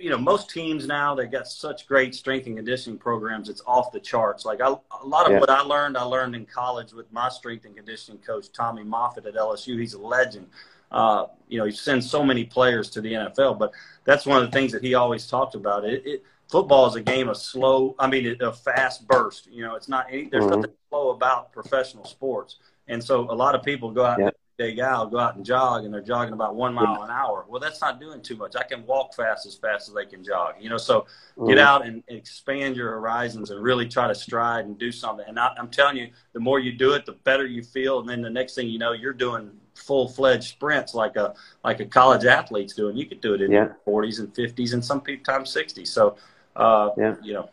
you 0.00 0.10
know, 0.10 0.18
most 0.18 0.50
teams 0.50 0.86
now 0.86 1.14
they 1.14 1.26
got 1.26 1.46
such 1.46 1.86
great 1.86 2.14
strength 2.14 2.46
and 2.46 2.56
conditioning 2.56 2.98
programs. 2.98 3.48
It's 3.48 3.62
off 3.66 3.92
the 3.92 4.00
charts. 4.00 4.44
Like 4.44 4.60
I, 4.60 4.68
a 4.68 5.06
lot 5.06 5.26
of 5.26 5.32
yeah. 5.32 5.40
what 5.40 5.50
I 5.50 5.60
learned, 5.60 5.96
I 5.96 6.02
learned 6.02 6.34
in 6.34 6.46
college 6.46 6.92
with 6.92 7.12
my 7.12 7.28
strength 7.28 7.64
and 7.64 7.76
conditioning 7.76 8.20
coach 8.20 8.52
Tommy 8.52 8.84
Moffitt 8.84 9.26
at 9.26 9.34
LSU. 9.34 9.78
He's 9.78 9.94
a 9.94 10.00
legend. 10.00 10.48
Uh, 10.90 11.26
you 11.48 11.58
know, 11.58 11.64
he 11.64 11.72
sends 11.72 12.10
so 12.10 12.22
many 12.22 12.44
players 12.44 12.90
to 12.90 13.00
the 13.00 13.12
NFL, 13.12 13.58
but 13.58 13.72
that's 14.04 14.26
one 14.26 14.42
of 14.42 14.50
the 14.50 14.52
things 14.56 14.72
that 14.72 14.82
he 14.82 14.94
always 14.94 15.26
talked 15.26 15.54
about. 15.54 15.84
It, 15.84 16.02
it 16.04 16.24
football 16.50 16.86
is 16.86 16.96
a 16.96 17.00
game 17.00 17.28
of 17.28 17.36
slow. 17.36 17.94
I 17.98 18.08
mean, 18.08 18.36
a 18.40 18.52
fast 18.52 19.06
burst. 19.08 19.48
You 19.50 19.64
know, 19.64 19.74
it's 19.74 19.88
not 19.88 20.06
any. 20.10 20.26
There's 20.26 20.44
mm-hmm. 20.44 20.60
nothing 20.60 20.74
slow 20.90 21.10
about 21.10 21.52
professional 21.52 22.04
sports, 22.04 22.56
and 22.88 23.02
so 23.02 23.30
a 23.30 23.34
lot 23.34 23.54
of 23.54 23.62
people 23.62 23.90
go 23.90 24.04
out. 24.04 24.20
Yeah 24.20 24.30
day 24.58 24.74
gal 24.74 25.06
go 25.06 25.18
out 25.18 25.36
and 25.36 25.44
jog 25.44 25.84
and 25.84 25.92
they're 25.92 26.02
jogging 26.02 26.34
about 26.34 26.54
one 26.54 26.74
mile 26.74 27.02
an 27.02 27.10
hour. 27.10 27.44
Well, 27.48 27.60
that's 27.60 27.80
not 27.80 28.00
doing 28.00 28.20
too 28.20 28.36
much. 28.36 28.54
I 28.56 28.62
can 28.62 28.86
walk 28.86 29.14
fast 29.14 29.46
as 29.46 29.54
fast 29.54 29.88
as 29.88 29.94
they 29.94 30.04
can 30.04 30.22
jog. 30.22 30.54
You 30.60 30.70
know, 30.70 30.76
so 30.76 31.06
get 31.36 31.56
mm-hmm. 31.56 31.58
out 31.58 31.86
and 31.86 32.02
expand 32.08 32.76
your 32.76 32.90
horizons 32.90 33.50
and 33.50 33.62
really 33.62 33.88
try 33.88 34.08
to 34.08 34.14
stride 34.14 34.66
and 34.66 34.78
do 34.78 34.92
something. 34.92 35.24
And 35.26 35.38
I, 35.38 35.54
I'm 35.58 35.68
telling 35.68 35.96
you, 35.96 36.10
the 36.32 36.40
more 36.40 36.58
you 36.58 36.72
do 36.72 36.92
it, 36.92 37.06
the 37.06 37.12
better 37.12 37.46
you 37.46 37.62
feel. 37.62 38.00
And 38.00 38.08
then 38.08 38.22
the 38.22 38.30
next 38.30 38.54
thing 38.54 38.68
you 38.68 38.78
know, 38.78 38.92
you're 38.92 39.12
doing 39.12 39.50
full 39.74 40.08
fledged 40.08 40.44
sprints 40.44 40.94
like 40.94 41.16
a 41.16 41.34
like 41.64 41.80
a 41.80 41.86
college 41.86 42.24
athlete's 42.24 42.74
doing. 42.74 42.96
You 42.96 43.06
could 43.06 43.20
do 43.20 43.34
it 43.34 43.42
in 43.42 43.50
yeah. 43.50 43.68
40s 43.86 44.20
and 44.20 44.32
50s 44.34 44.74
and 44.74 44.84
some 44.84 45.00
people 45.00 45.24
times 45.24 45.54
60s. 45.54 45.88
So, 45.88 46.16
uh, 46.56 46.90
yeah. 46.96 47.16
you 47.22 47.32
know, 47.32 47.50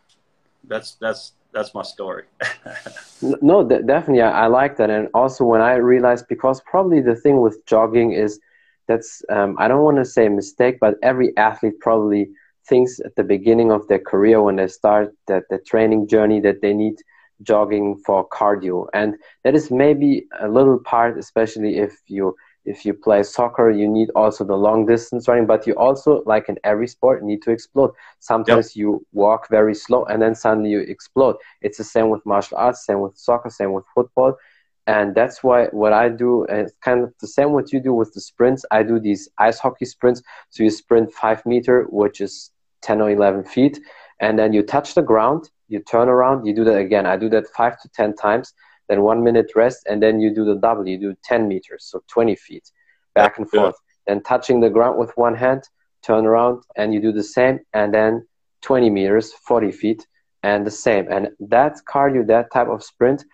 that's 0.64 0.94
that's 0.96 1.32
that's 1.52 1.74
my 1.74 1.82
story. 1.82 2.24
no, 3.22 3.64
definitely, 3.64 4.22
I, 4.22 4.44
I, 4.44 4.46
like 4.46 4.76
that, 4.76 4.90
and 4.90 5.08
also 5.14 5.44
when 5.44 5.60
I 5.60 5.74
realized 5.74 6.26
because 6.28 6.60
probably 6.62 7.00
the 7.00 7.16
thing 7.16 7.40
with 7.40 7.64
jogging 7.66 8.12
is 8.12 8.40
that's 8.88 9.22
um, 9.28 9.56
I 9.58 9.68
don't 9.68 9.84
want 9.84 9.98
to 9.98 10.04
say 10.04 10.28
mistake, 10.28 10.78
but 10.80 10.94
every 11.02 11.36
athlete 11.36 11.78
probably 11.80 12.30
thinks 12.68 13.00
at 13.00 13.14
the 13.16 13.24
beginning 13.24 13.72
of 13.72 13.86
their 13.88 13.98
career 13.98 14.42
when 14.42 14.56
they 14.56 14.68
start 14.68 15.12
that 15.26 15.44
the 15.50 15.58
training 15.58 16.08
journey 16.08 16.40
that 16.40 16.60
they 16.62 16.72
need 16.72 16.96
jogging 17.42 17.96
for 18.04 18.28
cardio, 18.28 18.86
and 18.92 19.16
that 19.44 19.54
is 19.54 19.70
maybe 19.70 20.26
a 20.40 20.48
little 20.48 20.78
part, 20.78 21.18
especially 21.18 21.78
if 21.78 21.92
you 22.06 22.34
if 22.64 22.84
you 22.84 22.92
play 22.92 23.22
soccer, 23.22 23.70
you 23.70 23.88
need 23.88 24.10
also 24.14 24.44
the 24.44 24.56
long 24.56 24.86
distance 24.86 25.26
running, 25.28 25.46
but 25.46 25.66
you 25.66 25.74
also, 25.74 26.22
like 26.26 26.48
in 26.48 26.58
every 26.64 26.86
sport, 26.86 27.22
need 27.22 27.42
to 27.42 27.50
explode. 27.50 27.92
Sometimes 28.18 28.76
yep. 28.76 28.80
you 28.80 29.06
walk 29.12 29.48
very 29.48 29.74
slow 29.74 30.04
and 30.04 30.20
then 30.20 30.34
suddenly 30.34 30.70
you 30.70 30.80
explode. 30.80 31.36
It's 31.62 31.78
the 31.78 31.84
same 31.84 32.10
with 32.10 32.24
martial 32.26 32.58
arts, 32.58 32.84
same 32.84 33.00
with 33.00 33.16
soccer, 33.16 33.50
same 33.50 33.72
with 33.72 33.84
football. 33.94 34.36
And 34.86 35.14
that's 35.14 35.42
why 35.42 35.66
what 35.66 35.92
I 35.92 36.08
do, 36.08 36.44
and 36.46 36.60
it's 36.60 36.74
kind 36.82 37.02
of 37.02 37.14
the 37.20 37.28
same 37.28 37.52
what 37.52 37.72
you 37.72 37.80
do 37.80 37.94
with 37.94 38.12
the 38.12 38.20
sprints. 38.20 38.64
I 38.70 38.82
do 38.82 38.98
these 38.98 39.28
ice 39.38 39.58
hockey 39.58 39.84
sprints. 39.84 40.22
So 40.50 40.62
you 40.62 40.70
sprint 40.70 41.12
five 41.12 41.44
meter, 41.46 41.84
which 41.90 42.20
is 42.20 42.50
10 42.82 43.00
or 43.00 43.10
11 43.10 43.44
feet, 43.44 43.78
and 44.20 44.38
then 44.38 44.52
you 44.52 44.62
touch 44.62 44.94
the 44.94 45.02
ground, 45.02 45.50
you 45.68 45.80
turn 45.80 46.08
around, 46.08 46.46
you 46.46 46.54
do 46.54 46.64
that 46.64 46.78
again. 46.78 47.06
I 47.06 47.16
do 47.16 47.28
that 47.30 47.46
five 47.56 47.80
to 47.80 47.88
10 47.90 48.16
times 48.16 48.52
then 48.90 49.02
one 49.02 49.22
minute 49.22 49.52
rest, 49.54 49.86
and 49.88 50.02
then 50.02 50.18
you 50.18 50.34
do 50.34 50.44
the 50.44 50.56
double. 50.56 50.86
You 50.86 50.98
do 50.98 51.16
10 51.22 51.46
meters, 51.46 51.84
so 51.84 52.02
20 52.08 52.34
feet, 52.34 52.72
back 53.14 53.38
and 53.38 53.48
forth. 53.48 53.76
Yeah. 53.78 54.14
Then 54.14 54.22
touching 54.24 54.58
the 54.58 54.68
ground 54.68 54.98
with 54.98 55.16
one 55.16 55.36
hand, 55.36 55.62
turn 56.02 56.26
around, 56.26 56.64
and 56.76 56.92
you 56.92 57.00
do 57.00 57.12
the 57.12 57.22
same, 57.22 57.60
and 57.72 57.94
then 57.94 58.26
20 58.62 58.90
meters, 58.90 59.32
40 59.32 59.70
feet, 59.70 60.06
and 60.42 60.66
the 60.66 60.72
same. 60.72 61.06
And 61.08 61.28
that 61.38 61.76
cardio, 61.88 62.26
that 62.26 62.52
type 62.52 62.66
of 62.66 62.82
sprint, 62.82 63.24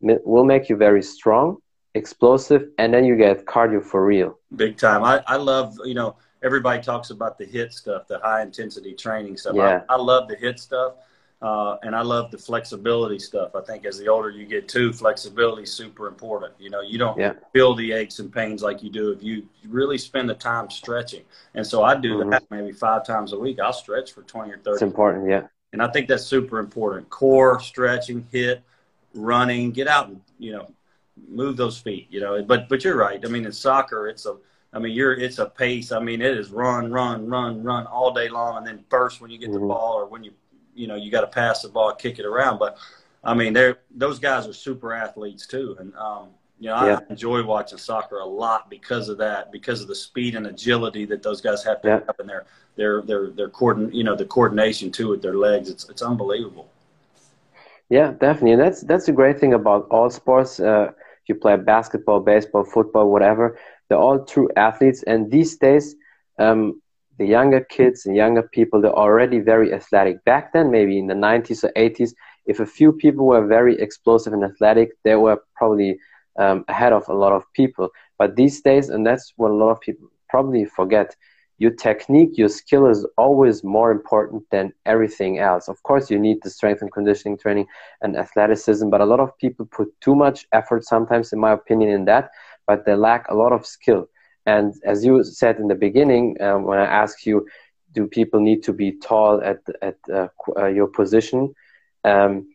will 0.00 0.44
make 0.44 0.68
you 0.68 0.76
very 0.76 1.02
strong, 1.02 1.56
explosive, 1.94 2.68
and 2.78 2.94
then 2.94 3.04
you 3.04 3.16
get 3.16 3.44
cardio 3.44 3.84
for 3.84 4.06
real. 4.06 4.38
Big 4.54 4.76
time. 4.76 5.02
I, 5.02 5.20
I 5.26 5.36
love, 5.36 5.76
you 5.84 5.94
know, 5.94 6.16
everybody 6.44 6.80
talks 6.80 7.10
about 7.10 7.38
the 7.38 7.46
HIIT 7.46 7.72
stuff, 7.72 8.06
the 8.06 8.20
high 8.20 8.42
intensity 8.42 8.94
training 8.94 9.36
stuff. 9.36 9.56
Yeah. 9.56 9.82
I, 9.88 9.94
I 9.94 9.96
love 9.96 10.28
the 10.28 10.36
HIIT 10.36 10.60
stuff 10.60 10.94
uh, 11.42 11.76
and 11.82 11.94
I 11.94 12.02
love 12.02 12.30
the 12.30 12.38
flexibility 12.38 13.18
stuff. 13.18 13.56
I 13.56 13.62
think 13.62 13.84
as 13.84 13.98
the 13.98 14.06
older 14.06 14.30
you 14.30 14.46
get 14.46 14.68
too, 14.68 14.92
flexibility 14.92 15.64
is 15.64 15.72
super 15.72 16.06
important. 16.06 16.54
You 16.60 16.70
know, 16.70 16.82
you 16.82 16.98
don't 16.98 17.18
yeah. 17.18 17.32
feel 17.52 17.74
the 17.74 17.90
aches 17.90 18.20
and 18.20 18.32
pains 18.32 18.62
like 18.62 18.80
you 18.80 18.90
do 18.90 19.10
if 19.10 19.24
you 19.24 19.48
really 19.66 19.98
spend 19.98 20.30
the 20.30 20.34
time 20.34 20.70
stretching. 20.70 21.24
And 21.54 21.66
so 21.66 21.82
I 21.82 21.96
do 21.96 22.18
mm-hmm. 22.18 22.30
that 22.30 22.44
maybe 22.48 22.70
five 22.70 23.04
times 23.04 23.32
a 23.32 23.38
week. 23.38 23.58
I'll 23.58 23.72
stretch 23.72 24.12
for 24.12 24.22
20 24.22 24.52
or 24.52 24.58
30. 24.58 24.70
It's 24.70 24.82
important, 24.82 25.28
yeah. 25.28 25.48
And 25.72 25.82
I 25.82 25.88
think 25.88 26.06
that's 26.06 26.22
super 26.22 26.60
important. 26.60 27.10
Core, 27.10 27.58
stretching, 27.58 28.24
HIIT, 28.32 28.60
running, 29.14 29.72
get 29.72 29.88
out 29.88 30.08
and, 30.08 30.20
you 30.38 30.52
know, 30.52 30.70
move 31.28 31.56
those 31.56 31.76
feet, 31.76 32.06
you 32.08 32.20
know. 32.20 32.40
But 32.44 32.68
but 32.68 32.84
you're 32.84 32.96
right. 32.96 33.20
I 33.24 33.28
mean, 33.28 33.46
in 33.46 33.52
soccer, 33.52 34.06
it's 34.06 34.26
a 34.26 34.36
I 34.72 34.78
mean, 34.78 34.92
you're 34.92 35.14
it's 35.14 35.38
a 35.38 35.46
pace. 35.46 35.90
I 35.90 35.98
mean, 35.98 36.22
it 36.22 36.36
is 36.36 36.50
run, 36.50 36.92
run, 36.92 37.26
run, 37.26 37.62
run 37.64 37.86
all 37.86 38.12
day 38.12 38.28
long, 38.28 38.58
and 38.58 38.66
then 38.66 38.84
burst 38.88 39.20
when 39.20 39.30
you 39.30 39.38
get 39.38 39.50
mm-hmm. 39.50 39.60
the 39.60 39.66
ball 39.66 39.94
or 39.94 40.06
when 40.06 40.22
you 40.22 40.32
you 40.74 40.86
know 40.86 40.96
you 40.96 41.10
got 41.10 41.22
to 41.22 41.26
pass 41.26 41.62
the 41.62 41.68
ball, 41.68 41.94
kick 41.94 42.18
it 42.18 42.26
around. 42.26 42.58
But 42.58 42.78
I 43.24 43.34
mean, 43.34 43.52
they're 43.52 43.78
those 43.94 44.18
guys 44.18 44.46
are 44.46 44.52
super 44.52 44.92
athletes 44.92 45.46
too, 45.46 45.76
and 45.78 45.94
um, 45.96 46.28
you 46.58 46.68
know 46.68 46.86
yeah. 46.86 46.98
I 46.98 47.10
enjoy 47.10 47.44
watching 47.44 47.78
soccer 47.78 48.18
a 48.18 48.26
lot 48.26 48.70
because 48.70 49.08
of 49.08 49.18
that, 49.18 49.52
because 49.52 49.80
of 49.80 49.88
the 49.88 49.94
speed 49.94 50.34
and 50.34 50.46
agility 50.46 51.04
that 51.06 51.22
those 51.22 51.40
guys 51.40 51.62
have 51.64 51.82
to 51.82 51.88
yeah. 51.88 52.00
have 52.06 52.16
in 52.20 52.26
their 52.26 52.46
their 52.76 53.02
their 53.02 53.30
their 53.30 53.48
coordin 53.48 53.92
you 53.92 54.04
know 54.04 54.16
the 54.16 54.24
coordination 54.24 54.90
too 54.90 55.08
with 55.08 55.22
their 55.22 55.36
legs. 55.36 55.70
It's 55.70 55.88
it's 55.88 56.02
unbelievable. 56.02 56.68
Yeah, 57.88 58.12
definitely, 58.12 58.52
and 58.52 58.60
that's 58.60 58.80
that's 58.82 59.06
the 59.06 59.12
great 59.12 59.38
thing 59.38 59.54
about 59.54 59.86
all 59.90 60.10
sports. 60.10 60.58
Uh, 60.58 60.92
if 61.22 61.28
you 61.28 61.34
play 61.36 61.56
basketball, 61.56 62.18
baseball, 62.20 62.64
football, 62.64 63.10
whatever, 63.10 63.58
they're 63.88 63.98
all 63.98 64.24
true 64.24 64.48
athletes. 64.56 65.04
And 65.04 65.30
these 65.30 65.56
days, 65.56 65.94
um, 66.38 66.81
the 67.22 67.28
younger 67.28 67.60
kids 67.60 68.04
and 68.04 68.16
younger 68.16 68.42
people, 68.42 68.80
they're 68.80 69.02
already 69.06 69.38
very 69.38 69.72
athletic. 69.72 70.24
Back 70.24 70.52
then, 70.52 70.70
maybe 70.70 70.98
in 70.98 71.06
the 71.06 71.14
90s 71.14 71.62
or 71.62 71.72
80s, 71.76 72.14
if 72.46 72.58
a 72.58 72.66
few 72.66 72.92
people 72.92 73.26
were 73.26 73.46
very 73.46 73.78
explosive 73.80 74.32
and 74.32 74.44
athletic, 74.44 74.90
they 75.04 75.14
were 75.14 75.38
probably 75.54 75.98
um, 76.38 76.64
ahead 76.68 76.92
of 76.92 77.08
a 77.08 77.14
lot 77.14 77.32
of 77.32 77.44
people. 77.54 77.88
But 78.18 78.34
these 78.36 78.60
days, 78.60 78.88
and 78.88 79.06
that's 79.06 79.32
what 79.36 79.52
a 79.52 79.54
lot 79.54 79.70
of 79.70 79.80
people 79.80 80.08
probably 80.28 80.64
forget, 80.64 81.14
your 81.58 81.70
technique, 81.70 82.36
your 82.36 82.48
skill 82.48 82.86
is 82.88 83.06
always 83.16 83.62
more 83.62 83.92
important 83.92 84.42
than 84.50 84.72
everything 84.84 85.38
else. 85.38 85.68
Of 85.68 85.80
course, 85.84 86.10
you 86.10 86.18
need 86.18 86.38
the 86.42 86.50
strength 86.50 86.82
and 86.82 86.90
conditioning 86.90 87.38
training 87.38 87.66
and 88.00 88.16
athleticism, 88.16 88.90
but 88.90 89.00
a 89.00 89.04
lot 89.04 89.20
of 89.20 89.38
people 89.38 89.66
put 89.66 89.88
too 90.00 90.16
much 90.16 90.46
effort 90.52 90.84
sometimes, 90.84 91.32
in 91.32 91.38
my 91.38 91.52
opinion, 91.52 91.90
in 91.90 92.04
that, 92.06 92.30
but 92.66 92.84
they 92.84 92.96
lack 92.96 93.28
a 93.28 93.34
lot 93.36 93.52
of 93.52 93.64
skill. 93.64 94.08
And 94.46 94.74
as 94.84 95.04
you 95.04 95.22
said 95.24 95.58
in 95.58 95.68
the 95.68 95.74
beginning, 95.74 96.40
um, 96.40 96.64
when 96.64 96.78
I 96.78 96.84
asked 96.84 97.26
you, 97.26 97.46
do 97.92 98.06
people 98.06 98.40
need 98.40 98.62
to 98.64 98.72
be 98.72 98.92
tall 98.92 99.42
at 99.42 99.60
at 99.82 99.96
uh, 100.12 100.28
uh, 100.56 100.66
your 100.66 100.88
position? 100.88 101.54
Um, 102.04 102.48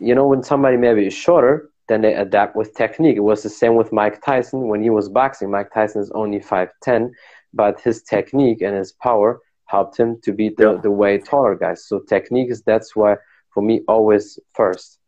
you 0.00 0.14
know, 0.14 0.26
when 0.26 0.42
somebody 0.42 0.76
maybe 0.76 1.06
is 1.06 1.14
shorter, 1.14 1.70
then 1.88 2.00
they 2.02 2.14
adapt 2.14 2.56
with 2.56 2.74
technique. 2.74 3.16
It 3.16 3.20
was 3.20 3.42
the 3.42 3.50
same 3.50 3.76
with 3.76 3.92
Mike 3.92 4.22
Tyson 4.24 4.68
when 4.68 4.82
he 4.82 4.90
was 4.90 5.08
boxing. 5.08 5.50
Mike 5.50 5.72
Tyson 5.72 6.02
is 6.02 6.10
only 6.12 6.40
five 6.40 6.70
ten, 6.82 7.14
but 7.52 7.80
his 7.80 8.02
technique 8.02 8.60
and 8.62 8.76
his 8.76 8.92
power 8.92 9.40
helped 9.66 9.98
him 9.98 10.18
to 10.22 10.32
beat 10.32 10.56
the, 10.56 10.72
yeah. 10.72 10.80
the 10.80 10.90
way 10.90 11.18
taller 11.18 11.54
guys. 11.54 11.84
So 11.84 12.00
technique 12.00 12.50
is 12.50 12.62
that's 12.62 12.96
why 12.96 13.16
for 13.52 13.62
me 13.62 13.82
always 13.86 14.38
first. 14.54 14.98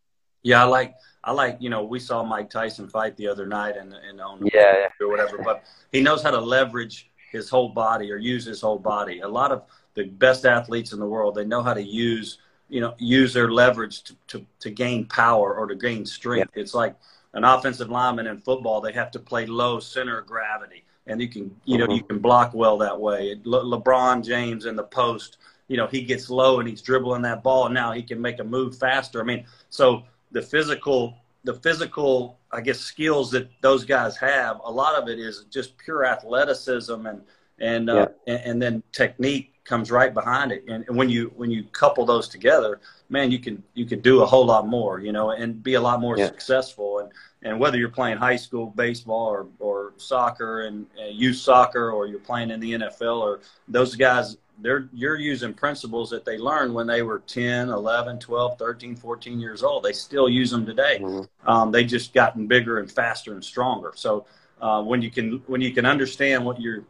Yeah, 0.42 0.62
I 0.62 0.66
like 0.66 0.94
I 1.22 1.32
like, 1.32 1.58
you 1.60 1.68
know, 1.68 1.82
we 1.82 2.00
saw 2.00 2.22
Mike 2.24 2.48
Tyson 2.48 2.88
fight 2.88 3.16
the 3.16 3.28
other 3.28 3.46
night 3.46 3.76
and 3.76 3.92
and 3.92 4.20
on 4.20 4.40
yeah, 4.52 4.72
yeah. 4.78 4.88
or 5.00 5.08
whatever, 5.08 5.38
but 5.38 5.64
he 5.92 6.00
knows 6.00 6.22
how 6.22 6.30
to 6.30 6.40
leverage 6.40 7.10
his 7.30 7.48
whole 7.48 7.68
body 7.68 8.10
or 8.10 8.16
use 8.16 8.44
his 8.44 8.60
whole 8.60 8.78
body. 8.78 9.20
A 9.20 9.28
lot 9.28 9.52
of 9.52 9.64
the 9.94 10.04
best 10.04 10.46
athletes 10.46 10.92
in 10.92 10.98
the 10.98 11.06
world, 11.06 11.34
they 11.34 11.44
know 11.44 11.62
how 11.62 11.74
to 11.74 11.82
use, 11.82 12.38
you 12.68 12.80
know, 12.80 12.94
use 12.98 13.32
their 13.34 13.50
leverage 13.50 14.02
to 14.04 14.16
to, 14.28 14.46
to 14.60 14.70
gain 14.70 15.06
power 15.06 15.54
or 15.54 15.66
to 15.66 15.74
gain 15.74 16.06
strength. 16.06 16.52
Yeah. 16.54 16.62
It's 16.62 16.74
like 16.74 16.96
an 17.32 17.44
offensive 17.44 17.90
lineman 17.90 18.26
in 18.26 18.38
football, 18.38 18.80
they 18.80 18.92
have 18.92 19.10
to 19.12 19.18
play 19.18 19.46
low 19.46 19.78
center 19.78 20.18
of 20.18 20.26
gravity, 20.26 20.84
and 21.06 21.20
you 21.20 21.28
can, 21.28 21.54
you 21.64 21.78
know, 21.78 21.84
mm-hmm. 21.84 21.94
you 21.94 22.02
can 22.02 22.18
block 22.18 22.54
well 22.54 22.78
that 22.78 22.98
way. 22.98 23.36
Le- 23.44 23.64
LeBron 23.64 24.24
James 24.24 24.64
in 24.66 24.74
the 24.74 24.82
post, 24.84 25.38
you 25.68 25.76
know, 25.76 25.86
he 25.86 26.02
gets 26.02 26.28
low 26.28 26.58
and 26.58 26.68
he's 26.68 26.82
dribbling 26.82 27.22
that 27.22 27.42
ball, 27.42 27.66
and 27.66 27.74
now 27.74 27.92
he 27.92 28.02
can 28.02 28.20
make 28.20 28.40
a 28.40 28.44
move 28.44 28.76
faster. 28.76 29.20
I 29.20 29.24
mean, 29.24 29.44
so 29.68 30.04
the 30.32 30.42
physical 30.42 31.16
the 31.44 31.54
physical 31.54 32.38
I 32.52 32.60
guess 32.60 32.80
skills 32.80 33.30
that 33.30 33.48
those 33.60 33.84
guys 33.84 34.16
have, 34.16 34.60
a 34.64 34.70
lot 34.70 35.00
of 35.00 35.08
it 35.08 35.18
is 35.18 35.44
just 35.50 35.76
pure 35.78 36.04
athleticism 36.04 37.06
and 37.06 37.22
and 37.60 37.90
uh, 37.90 38.08
and, 38.26 38.40
and, 38.44 38.62
then 38.62 38.82
technique 38.90 39.52
comes 39.64 39.90
right 39.90 40.14
behind 40.14 40.50
it. 40.50 40.64
And, 40.66 40.84
and, 40.88 40.96
when 40.96 41.10
you 41.10 41.30
when 41.36 41.50
you 41.50 41.64
couple 41.64 42.06
those 42.06 42.26
together, 42.26 42.80
man, 43.10 43.30
you 43.30 43.38
can 43.38 43.62
you 43.74 43.84
can 43.84 44.00
do 44.00 44.22
a 44.22 44.26
whole 44.26 44.46
lot 44.46 44.66
more, 44.66 44.98
you 44.98 45.12
know, 45.12 45.30
and 45.30 45.62
be 45.62 45.74
a 45.74 45.80
lot 45.80 46.00
more 46.00 46.16
yeah. 46.16 46.26
successful. 46.26 47.00
And 47.00 47.12
and 47.42 47.58
whether 47.58 47.78
you're 47.78 47.88
playing 47.88 48.18
high 48.18 48.36
school 48.36 48.66
baseball 48.76 49.28
or 49.28 49.46
or 49.58 49.92
soccer 49.96 50.62
and 50.62 50.86
uh, 51.00 51.06
youth 51.06 51.36
soccer, 51.36 51.90
or 51.90 52.06
you're 52.06 52.18
playing 52.20 52.50
in 52.50 52.60
the 52.60 52.72
NFL, 52.72 53.20
or 53.20 53.40
those 53.68 53.96
guys 53.96 54.36
they're 54.62 54.88
you're 54.92 55.16
using 55.16 55.54
principles 55.54 56.10
that 56.10 56.24
they 56.24 56.38
learned 56.38 56.74
when 56.74 56.86
they 56.86 57.02
were 57.02 57.20
10 57.26 57.70
11 57.70 58.18
12 58.18 58.58
13 58.58 58.96
14 58.96 59.40
years 59.40 59.62
old. 59.62 59.82
They 59.82 59.92
still 59.92 60.28
use 60.28 60.50
them 60.50 60.66
today. 60.66 60.98
Mm-hmm. 61.00 61.50
um, 61.50 61.70
they 61.70 61.84
just 61.84 62.12
gotten 62.12 62.46
bigger 62.46 62.78
and 62.78 62.90
faster 62.90 63.32
and 63.32 63.44
stronger. 63.44 63.92
So 63.94 64.26
uh, 64.60 64.82
when 64.82 65.02
you 65.02 65.10
can 65.10 65.42
when 65.46 65.60
you 65.60 65.72
can 65.72 65.86
understand 65.86 66.44
what 66.44 66.60
your 66.60 66.84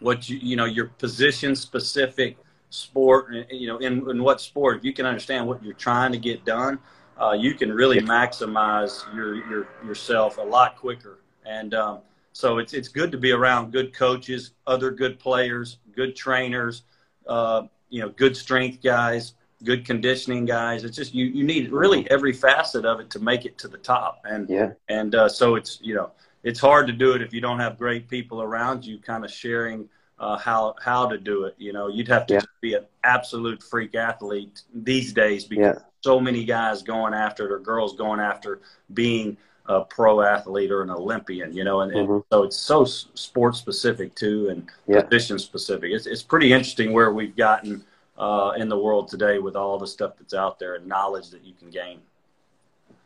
what 0.00 0.28
you 0.28 0.38
you 0.38 0.56
know 0.56 0.64
your 0.64 0.86
position 0.86 1.54
specific 1.54 2.36
sport 2.70 3.32
you 3.50 3.68
know 3.68 3.78
in, 3.78 4.08
in 4.10 4.22
what 4.22 4.40
sport 4.40 4.78
if 4.78 4.84
you 4.84 4.92
can 4.92 5.06
understand 5.06 5.46
what 5.46 5.62
you're 5.62 5.74
trying 5.74 6.10
to 6.10 6.18
get 6.18 6.44
done 6.44 6.78
uh, 7.20 7.32
you 7.32 7.54
can 7.54 7.72
really 7.72 8.00
maximize 8.00 9.02
your 9.14 9.34
your 9.48 9.68
yourself 9.84 10.38
a 10.38 10.42
lot 10.42 10.76
quicker 10.76 11.20
and 11.46 11.74
um, 11.74 11.98
so 12.32 12.58
it's 12.58 12.72
it's 12.72 12.88
good 12.88 13.12
to 13.12 13.18
be 13.18 13.32
around 13.32 13.72
good 13.72 13.92
coaches 13.94 14.52
other 14.66 14.90
good 14.90 15.18
players 15.18 15.78
good 15.94 16.16
trainers 16.16 16.82
uh, 17.26 17.62
you 17.94 18.00
know, 18.00 18.08
good 18.10 18.36
strength 18.36 18.82
guys, 18.82 19.34
good 19.62 19.84
conditioning 19.84 20.44
guys. 20.44 20.84
It's 20.84 20.96
just 20.96 21.14
you 21.14 21.26
you 21.26 21.44
need 21.44 21.70
really 21.70 22.10
every 22.10 22.32
facet 22.32 22.84
of 22.84 23.00
it 23.00 23.10
to 23.10 23.20
make 23.20 23.44
it 23.44 23.56
to 23.58 23.68
the 23.68 23.78
top. 23.78 24.20
And 24.24 24.48
yeah, 24.48 24.72
and 24.88 25.14
uh, 25.14 25.28
so 25.28 25.54
it's 25.54 25.78
you 25.82 25.94
know 25.94 26.10
it's 26.42 26.60
hard 26.60 26.86
to 26.88 26.92
do 26.92 27.12
it 27.12 27.22
if 27.22 27.32
you 27.32 27.40
don't 27.40 27.60
have 27.60 27.78
great 27.78 28.08
people 28.08 28.42
around 28.42 28.84
you, 28.84 28.98
kind 28.98 29.24
of 29.24 29.30
sharing 29.30 29.88
uh, 30.18 30.36
how 30.36 30.74
how 30.82 31.06
to 31.06 31.18
do 31.18 31.44
it. 31.44 31.54
You 31.56 31.72
know, 31.72 31.88
you'd 31.88 32.08
have 32.08 32.26
to 32.26 32.34
yeah. 32.34 32.40
be 32.60 32.74
an 32.74 32.84
absolute 33.04 33.62
freak 33.62 33.94
athlete 33.94 34.62
these 34.74 35.12
days 35.12 35.44
because 35.44 35.76
yeah. 35.76 35.84
So 36.04 36.20
many 36.20 36.44
guys 36.44 36.82
going 36.82 37.14
after 37.14 37.46
it 37.46 37.52
or 37.52 37.58
girls 37.58 37.96
going 37.96 38.20
after 38.20 38.60
being 38.92 39.36
a 39.66 39.80
pro 39.80 40.20
athlete 40.20 40.70
or 40.70 40.82
an 40.82 40.90
Olympian, 40.90 41.56
you 41.56 41.64
know, 41.64 41.80
and, 41.80 41.92
mm-hmm. 41.92 42.12
and 42.12 42.22
so 42.30 42.42
it's 42.42 42.58
so 42.58 42.84
sport 42.84 43.56
specific 43.56 44.14
too 44.14 44.48
and 44.50 44.68
yeah. 44.86 45.00
position 45.00 45.38
specific. 45.38 45.90
It's, 45.90 46.06
it's 46.06 46.22
pretty 46.22 46.52
interesting 46.52 46.92
where 46.92 47.10
we've 47.12 47.34
gotten 47.34 47.82
uh, 48.18 48.52
in 48.58 48.68
the 48.68 48.78
world 48.78 49.08
today 49.08 49.38
with 49.38 49.56
all 49.56 49.78
the 49.78 49.86
stuff 49.86 50.12
that's 50.18 50.34
out 50.34 50.58
there 50.58 50.74
and 50.74 50.86
knowledge 50.86 51.30
that 51.30 51.42
you 51.42 51.54
can 51.54 51.70
gain. 51.70 52.00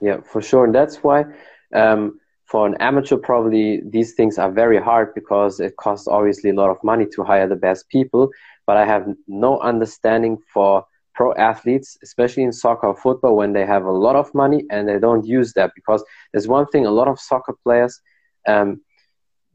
Yeah, 0.01 0.21
for 0.21 0.43
sure. 0.43 0.65
And 0.65 0.75
that's 0.75 0.97
why 0.97 1.25
um, 1.73 2.19
for 2.47 2.67
an 2.67 2.75
amateur, 2.81 3.17
probably 3.17 3.81
these 3.85 4.15
things 4.15 4.39
are 4.39 4.51
very 4.51 4.81
hard 4.81 5.15
because 5.15 5.61
it 5.61 5.77
costs 5.77 6.09
obviously 6.09 6.51
a 6.51 6.55
lot 6.55 6.71
of 6.71 6.83
money 6.83 7.07
to 7.15 7.23
hire 7.23 7.47
the 7.47 7.63
best 7.69 7.89
people. 7.89 8.31
But 8.67 8.77
I 8.77 8.85
have 8.85 9.07
no 9.29 9.61
understanding 9.61 10.39
for 10.53 10.85
pro 11.19 11.35
athletes, 11.35 11.99
especially 12.05 12.45
in 12.45 12.53
soccer 12.53 12.87
or 12.87 12.97
football, 12.97 13.35
when 13.37 13.53
they 13.53 13.67
have 13.67 13.85
a 13.85 13.99
lot 14.07 14.15
of 14.15 14.33
money 14.35 14.61
and 14.71 14.89
they 14.89 15.01
don't 15.01 15.27
use 15.27 15.53
that. 15.55 15.73
Because 15.75 16.05
there's 16.31 16.47
one 16.47 16.67
thing: 16.69 16.87
a 16.87 16.97
lot 17.01 17.09
of 17.09 17.19
soccer 17.19 17.55
players, 17.65 18.01
um, 18.47 18.81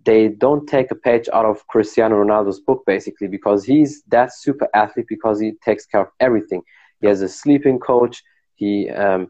they 0.04 0.28
don't 0.28 0.68
take 0.68 0.92
a 0.92 0.96
page 1.08 1.30
out 1.34 1.46
of 1.46 1.66
Cristiano 1.68 2.16
Ronaldo's 2.22 2.60
book, 2.60 2.84
basically, 2.86 3.30
because 3.30 3.64
he's 3.64 4.04
that 4.16 4.30
super 4.34 4.68
athlete 4.76 5.06
because 5.08 5.40
he 5.40 5.54
takes 5.68 5.86
care 5.86 6.02
of 6.02 6.10
everything. 6.20 6.62
He 7.00 7.08
has 7.08 7.22
a 7.22 7.30
sleeping 7.30 7.80
coach. 7.80 8.22
He 8.56 8.90
um, 8.90 9.30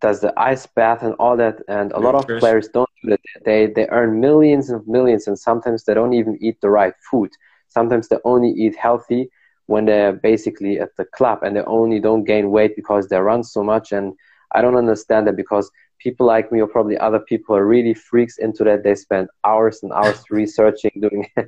does 0.00 0.20
the 0.22 0.32
ice 0.38 0.66
bath 0.66 1.02
and 1.02 1.14
all 1.18 1.36
that. 1.36 1.56
And 1.68 1.92
a 1.92 2.00
lot 2.00 2.14
of 2.14 2.26
players 2.38 2.68
don't 2.68 2.88
do 3.02 3.10
that. 3.10 3.20
They 3.44 3.60
they 3.76 3.86
earn 3.98 4.18
millions 4.18 4.70
and 4.70 4.80
millions, 4.96 5.28
and 5.28 5.38
sometimes 5.38 5.84
they 5.84 5.92
don't 5.92 6.14
even 6.14 6.38
eat 6.40 6.56
the 6.62 6.70
right 6.70 6.94
food. 7.10 7.30
Sometimes 7.68 8.08
they 8.08 8.16
only 8.24 8.50
eat 8.64 8.76
healthy 8.76 9.28
when 9.66 9.86
they're 9.86 10.12
basically 10.12 10.78
at 10.78 10.94
the 10.96 11.04
club 11.04 11.42
and 11.42 11.56
they 11.56 11.62
only 11.62 12.00
don't 12.00 12.24
gain 12.24 12.50
weight 12.50 12.76
because 12.76 13.08
they 13.08 13.18
run 13.18 13.42
so 13.42 13.62
much. 13.62 13.92
And 13.92 14.14
I 14.52 14.60
don't 14.60 14.76
understand 14.76 15.26
that 15.26 15.36
because 15.36 15.70
people 15.98 16.26
like 16.26 16.52
me 16.52 16.60
or 16.60 16.66
probably 16.66 16.98
other 16.98 17.20
people 17.20 17.56
are 17.56 17.66
really 17.66 17.94
freaks 17.94 18.38
into 18.38 18.62
that. 18.64 18.84
They 18.84 18.94
spend 18.94 19.28
hours 19.44 19.82
and 19.82 19.92
hours 19.92 20.22
researching, 20.30 20.92
doing 21.00 21.26
yeah. 21.36 21.44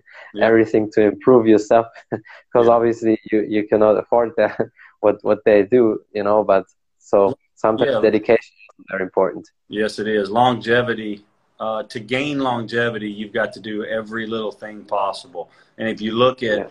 everything 0.46 0.90
to 0.92 1.02
improve 1.02 1.46
yourself 1.46 1.86
because 2.10 2.66
yeah. 2.66 2.72
obviously 2.72 3.20
you, 3.30 3.42
you 3.42 3.68
cannot 3.68 3.98
afford 3.98 4.32
that, 4.38 4.58
what, 5.00 5.22
what 5.22 5.40
they 5.44 5.64
do, 5.64 6.00
you 6.14 6.22
know, 6.22 6.42
but 6.42 6.64
so 6.98 7.36
sometimes 7.54 7.92
yeah. 7.92 8.00
dedication 8.00 8.54
is 8.78 8.86
very 8.90 9.02
important. 9.02 9.46
Yes, 9.68 9.98
it 9.98 10.08
is. 10.08 10.30
Longevity 10.30 11.22
uh, 11.58 11.82
to 11.84 12.00
gain 12.00 12.38
longevity, 12.38 13.10
you've 13.10 13.32
got 13.32 13.50
to 13.50 13.60
do 13.60 13.82
every 13.84 14.26
little 14.26 14.52
thing 14.52 14.84
possible. 14.84 15.50
And 15.78 15.88
if 15.88 16.02
you 16.02 16.12
look 16.12 16.42
at 16.42 16.58
yeah 16.58 16.68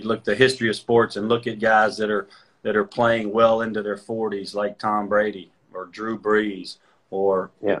look 0.00 0.24
the 0.24 0.34
history 0.34 0.68
of 0.68 0.76
sports 0.76 1.16
and 1.16 1.28
look 1.28 1.46
at 1.46 1.58
guys 1.58 1.96
that 1.98 2.10
are 2.10 2.28
that 2.62 2.76
are 2.76 2.84
playing 2.84 3.30
well 3.30 3.60
into 3.60 3.82
their 3.82 3.96
40s, 3.96 4.54
like 4.54 4.78
Tom 4.78 5.08
Brady 5.08 5.52
or 5.72 5.86
Drew 5.86 6.18
Brees, 6.18 6.78
or 7.10 7.50
yeah. 7.62 7.80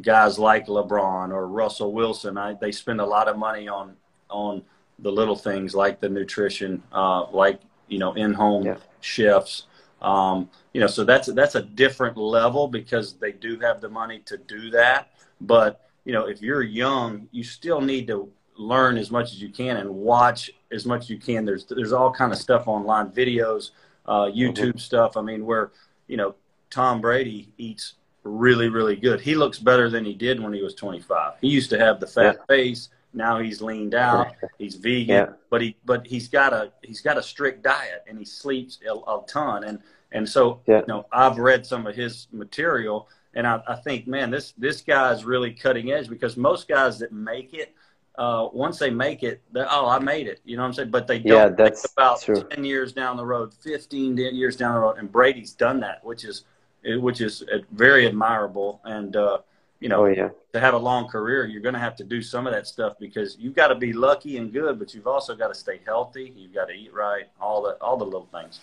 guys 0.00 0.38
like 0.38 0.66
LeBron 0.66 1.30
or 1.30 1.48
Russell 1.48 1.92
Wilson. 1.92 2.38
I, 2.38 2.54
they 2.54 2.72
spend 2.72 3.00
a 3.00 3.06
lot 3.06 3.28
of 3.28 3.36
money 3.36 3.68
on 3.68 3.96
on 4.28 4.62
the 5.00 5.10
little 5.10 5.36
things 5.36 5.74
like 5.74 6.00
the 6.00 6.08
nutrition, 6.08 6.82
uh, 6.92 7.28
like 7.30 7.60
you 7.88 7.98
know 7.98 8.12
in-home 8.14 8.66
yeah. 8.66 8.76
chefs. 9.00 9.64
Um, 10.00 10.48
you 10.72 10.80
know, 10.80 10.86
so 10.86 11.04
that's 11.04 11.28
that's 11.32 11.56
a 11.56 11.62
different 11.62 12.16
level 12.16 12.68
because 12.68 13.14
they 13.14 13.32
do 13.32 13.58
have 13.60 13.80
the 13.80 13.88
money 13.88 14.20
to 14.26 14.38
do 14.38 14.70
that. 14.70 15.10
But 15.40 15.90
you 16.04 16.12
know, 16.12 16.26
if 16.26 16.40
you're 16.40 16.62
young, 16.62 17.28
you 17.32 17.44
still 17.44 17.80
need 17.80 18.06
to 18.06 18.30
learn 18.60 18.98
as 18.98 19.10
much 19.10 19.32
as 19.32 19.40
you 19.40 19.48
can 19.48 19.78
and 19.78 19.88
watch 19.88 20.50
as 20.70 20.86
much 20.86 21.02
as 21.02 21.10
you 21.10 21.18
can. 21.18 21.44
There's 21.44 21.64
there's 21.64 21.92
all 21.92 22.12
kind 22.12 22.32
of 22.32 22.38
stuff 22.38 22.68
online, 22.68 23.10
videos, 23.10 23.70
uh, 24.06 24.26
YouTube 24.26 24.56
mm-hmm. 24.56 24.78
stuff. 24.78 25.16
I 25.16 25.22
mean, 25.22 25.44
where 25.46 25.72
you 26.06 26.16
know 26.16 26.34
Tom 26.68 27.00
Brady 27.00 27.52
eats 27.58 27.94
really 28.22 28.68
really 28.68 28.96
good. 28.96 29.20
He 29.20 29.34
looks 29.34 29.58
better 29.58 29.88
than 29.88 30.04
he 30.04 30.14
did 30.14 30.40
when 30.40 30.52
he 30.52 30.62
was 30.62 30.74
25. 30.74 31.34
He 31.40 31.48
used 31.48 31.70
to 31.70 31.78
have 31.78 32.00
the 32.00 32.06
fat 32.06 32.36
yeah. 32.38 32.54
face. 32.54 32.90
Now 33.12 33.40
he's 33.40 33.60
leaned 33.60 33.94
out. 33.94 34.36
He's 34.58 34.76
vegan, 34.76 35.08
yeah. 35.08 35.26
but 35.48 35.62
he 35.62 35.76
but 35.84 36.06
he's 36.06 36.28
got 36.28 36.52
a 36.52 36.70
he's 36.82 37.00
got 37.00 37.18
a 37.18 37.22
strict 37.22 37.62
diet 37.62 38.04
and 38.06 38.18
he 38.18 38.24
sleeps 38.24 38.78
a, 38.88 38.94
a 38.94 39.24
ton. 39.26 39.64
And 39.64 39.80
and 40.12 40.28
so 40.28 40.60
yeah. 40.66 40.80
you 40.80 40.86
know 40.86 41.06
I've 41.10 41.38
read 41.38 41.66
some 41.66 41.86
of 41.86 41.96
his 41.96 42.28
material 42.30 43.08
and 43.34 43.46
I, 43.46 43.60
I 43.66 43.76
think 43.76 44.06
man 44.06 44.30
this 44.30 44.52
this 44.58 44.80
guy 44.80 45.12
is 45.12 45.24
really 45.24 45.52
cutting 45.52 45.90
edge 45.92 46.08
because 46.08 46.36
most 46.36 46.68
guys 46.68 46.98
that 47.00 47.12
make 47.12 47.54
it 47.54 47.74
uh, 48.20 48.50
once 48.52 48.78
they 48.78 48.90
make 48.90 49.22
it, 49.22 49.40
oh, 49.56 49.88
I 49.88 49.98
made 49.98 50.26
it. 50.26 50.40
You 50.44 50.58
know 50.58 50.62
what 50.62 50.68
I'm 50.68 50.74
saying? 50.74 50.90
But 50.90 51.06
they 51.06 51.20
don't 51.20 51.38
yeah, 51.38 51.48
that's 51.48 51.90
about 51.90 52.20
true. 52.20 52.44
10 52.50 52.64
years 52.64 52.92
down 52.92 53.16
the 53.16 53.24
road, 53.24 53.54
15 53.54 54.14
years 54.18 54.56
down 54.56 54.74
the 54.74 54.80
road. 54.80 54.98
And 54.98 55.10
Brady's 55.10 55.54
done 55.54 55.80
that, 55.80 56.04
which 56.04 56.24
is, 56.24 56.44
which 56.84 57.22
is 57.22 57.42
uh, 57.50 57.60
very 57.72 58.06
admirable. 58.06 58.82
And, 58.84 59.16
uh, 59.16 59.38
you 59.80 59.88
know, 59.88 60.04
oh, 60.04 60.08
yeah. 60.08 60.28
to 60.52 60.60
have 60.60 60.74
a 60.74 60.78
long 60.78 61.08
career, 61.08 61.46
you're 61.46 61.62
going 61.62 61.72
to 61.72 61.80
have 61.80 61.96
to 61.96 62.04
do 62.04 62.20
some 62.20 62.46
of 62.46 62.52
that 62.52 62.66
stuff 62.66 62.92
because 63.00 63.38
you've 63.38 63.54
got 63.54 63.68
to 63.68 63.74
be 63.74 63.94
lucky 63.94 64.36
and 64.36 64.52
good, 64.52 64.78
but 64.78 64.92
you've 64.92 65.06
also 65.06 65.34
got 65.34 65.48
to 65.48 65.54
stay 65.54 65.80
healthy. 65.86 66.34
You've 66.36 66.52
got 66.52 66.66
to 66.66 66.74
eat 66.74 66.92
right, 66.92 67.24
all 67.40 67.62
the, 67.62 67.78
all 67.80 67.96
the 67.96 68.04
little 68.04 68.28
things. 68.30 68.60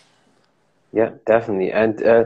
Yeah, 0.93 1.13
definitely. 1.25 1.71
And, 1.71 2.03
uh, 2.03 2.25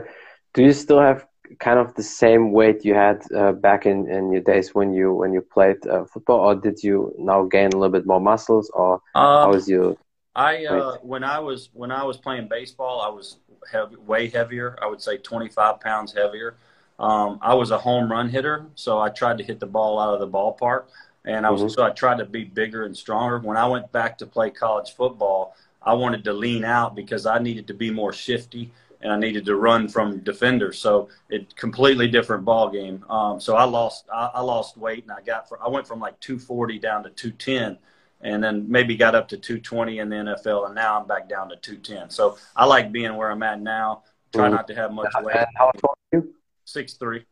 do 0.52 0.62
you 0.62 0.74
still 0.74 1.00
have 1.00 1.26
kind 1.58 1.78
of 1.78 1.94
the 1.94 2.02
same 2.02 2.52
weight 2.52 2.84
you 2.84 2.94
had 2.94 3.22
uh, 3.34 3.52
back 3.52 3.86
in, 3.86 4.08
in 4.08 4.32
your 4.32 4.42
days 4.42 4.74
when 4.74 4.92
you 4.92 5.12
when 5.12 5.32
you 5.32 5.40
played 5.40 5.86
uh, 5.86 6.04
football, 6.04 6.40
or 6.40 6.54
did 6.54 6.82
you 6.82 7.14
now 7.18 7.44
gain 7.44 7.70
a 7.72 7.76
little 7.76 7.92
bit 7.92 8.06
more 8.06 8.20
muscles, 8.20 8.70
or 8.74 8.94
um, 8.94 9.00
how 9.14 9.50
was 9.50 9.68
you? 9.68 9.98
I 10.34 10.64
uh, 10.64 10.96
when 11.02 11.24
I 11.24 11.38
was 11.38 11.70
when 11.72 11.90
I 11.90 12.04
was 12.04 12.16
playing 12.16 12.48
baseball, 12.48 13.00
I 13.00 13.08
was 13.08 13.36
heavy, 13.70 13.96
way 13.96 14.28
heavier. 14.28 14.78
I 14.82 14.86
would 14.86 15.02
say 15.02 15.18
25 15.18 15.80
pounds 15.80 16.12
heavier. 16.12 16.56
Um, 16.98 17.38
I 17.42 17.54
was 17.54 17.70
a 17.70 17.78
home 17.78 18.10
run 18.10 18.28
hitter, 18.28 18.66
so 18.74 19.00
I 19.00 19.08
tried 19.08 19.38
to 19.38 19.44
hit 19.44 19.60
the 19.60 19.66
ball 19.66 19.98
out 19.98 20.14
of 20.14 20.20
the 20.20 20.28
ballpark, 20.28 20.84
and 21.24 21.44
I 21.44 21.50
was 21.50 21.60
mm-hmm. 21.60 21.70
so 21.70 21.82
I 21.82 21.90
tried 21.90 22.18
to 22.18 22.24
be 22.24 22.44
bigger 22.44 22.84
and 22.84 22.96
stronger. 22.96 23.38
When 23.38 23.56
I 23.56 23.66
went 23.66 23.90
back 23.92 24.18
to 24.18 24.26
play 24.26 24.50
college 24.50 24.94
football, 24.94 25.56
I 25.82 25.94
wanted 25.94 26.24
to 26.24 26.32
lean 26.32 26.64
out 26.64 26.94
because 26.94 27.26
I 27.26 27.38
needed 27.38 27.66
to 27.66 27.74
be 27.74 27.90
more 27.90 28.12
shifty 28.12 28.70
and 29.02 29.12
I 29.12 29.16
needed 29.18 29.44
to 29.46 29.56
run 29.56 29.88
from 29.88 30.20
defenders. 30.20 30.78
So 30.78 31.08
it 31.28 31.54
completely 31.56 32.08
different 32.08 32.44
ball 32.44 32.70
game. 32.70 33.04
Um, 33.10 33.40
so 33.40 33.56
I 33.56 33.64
lost 33.64 34.06
I, 34.12 34.30
I, 34.34 34.40
lost 34.40 34.76
weight 34.76 35.02
and 35.02 35.12
I 35.12 35.20
got 35.20 35.48
for, 35.48 35.62
I 35.62 35.68
went 35.68 35.86
from 35.86 36.00
like 36.00 36.18
240 36.20 36.78
down 36.78 37.02
to 37.02 37.10
210 37.10 37.78
and 38.20 38.42
then 38.42 38.70
maybe 38.70 38.96
got 38.96 39.14
up 39.14 39.28
to 39.28 39.36
220 39.36 39.98
in 39.98 40.08
the 40.08 40.16
NFL 40.16 40.66
and 40.66 40.74
now 40.74 41.00
I'm 41.00 41.06
back 41.06 41.28
down 41.28 41.48
to 41.48 41.56
210. 41.56 42.10
So 42.10 42.38
I 42.54 42.64
like 42.64 42.92
being 42.92 43.16
where 43.16 43.30
I'm 43.30 43.42
at 43.42 43.60
now. 43.60 44.04
Try 44.32 44.46
mm-hmm. 44.46 44.54
not 44.54 44.68
to 44.68 44.74
have 44.74 44.92
much 44.92 45.12
weight. 45.20 45.36
how 45.56 45.70
tall 45.72 45.96
are 46.12 46.18
you? 46.18 46.34
Six 46.64 46.94
three. 46.94 47.24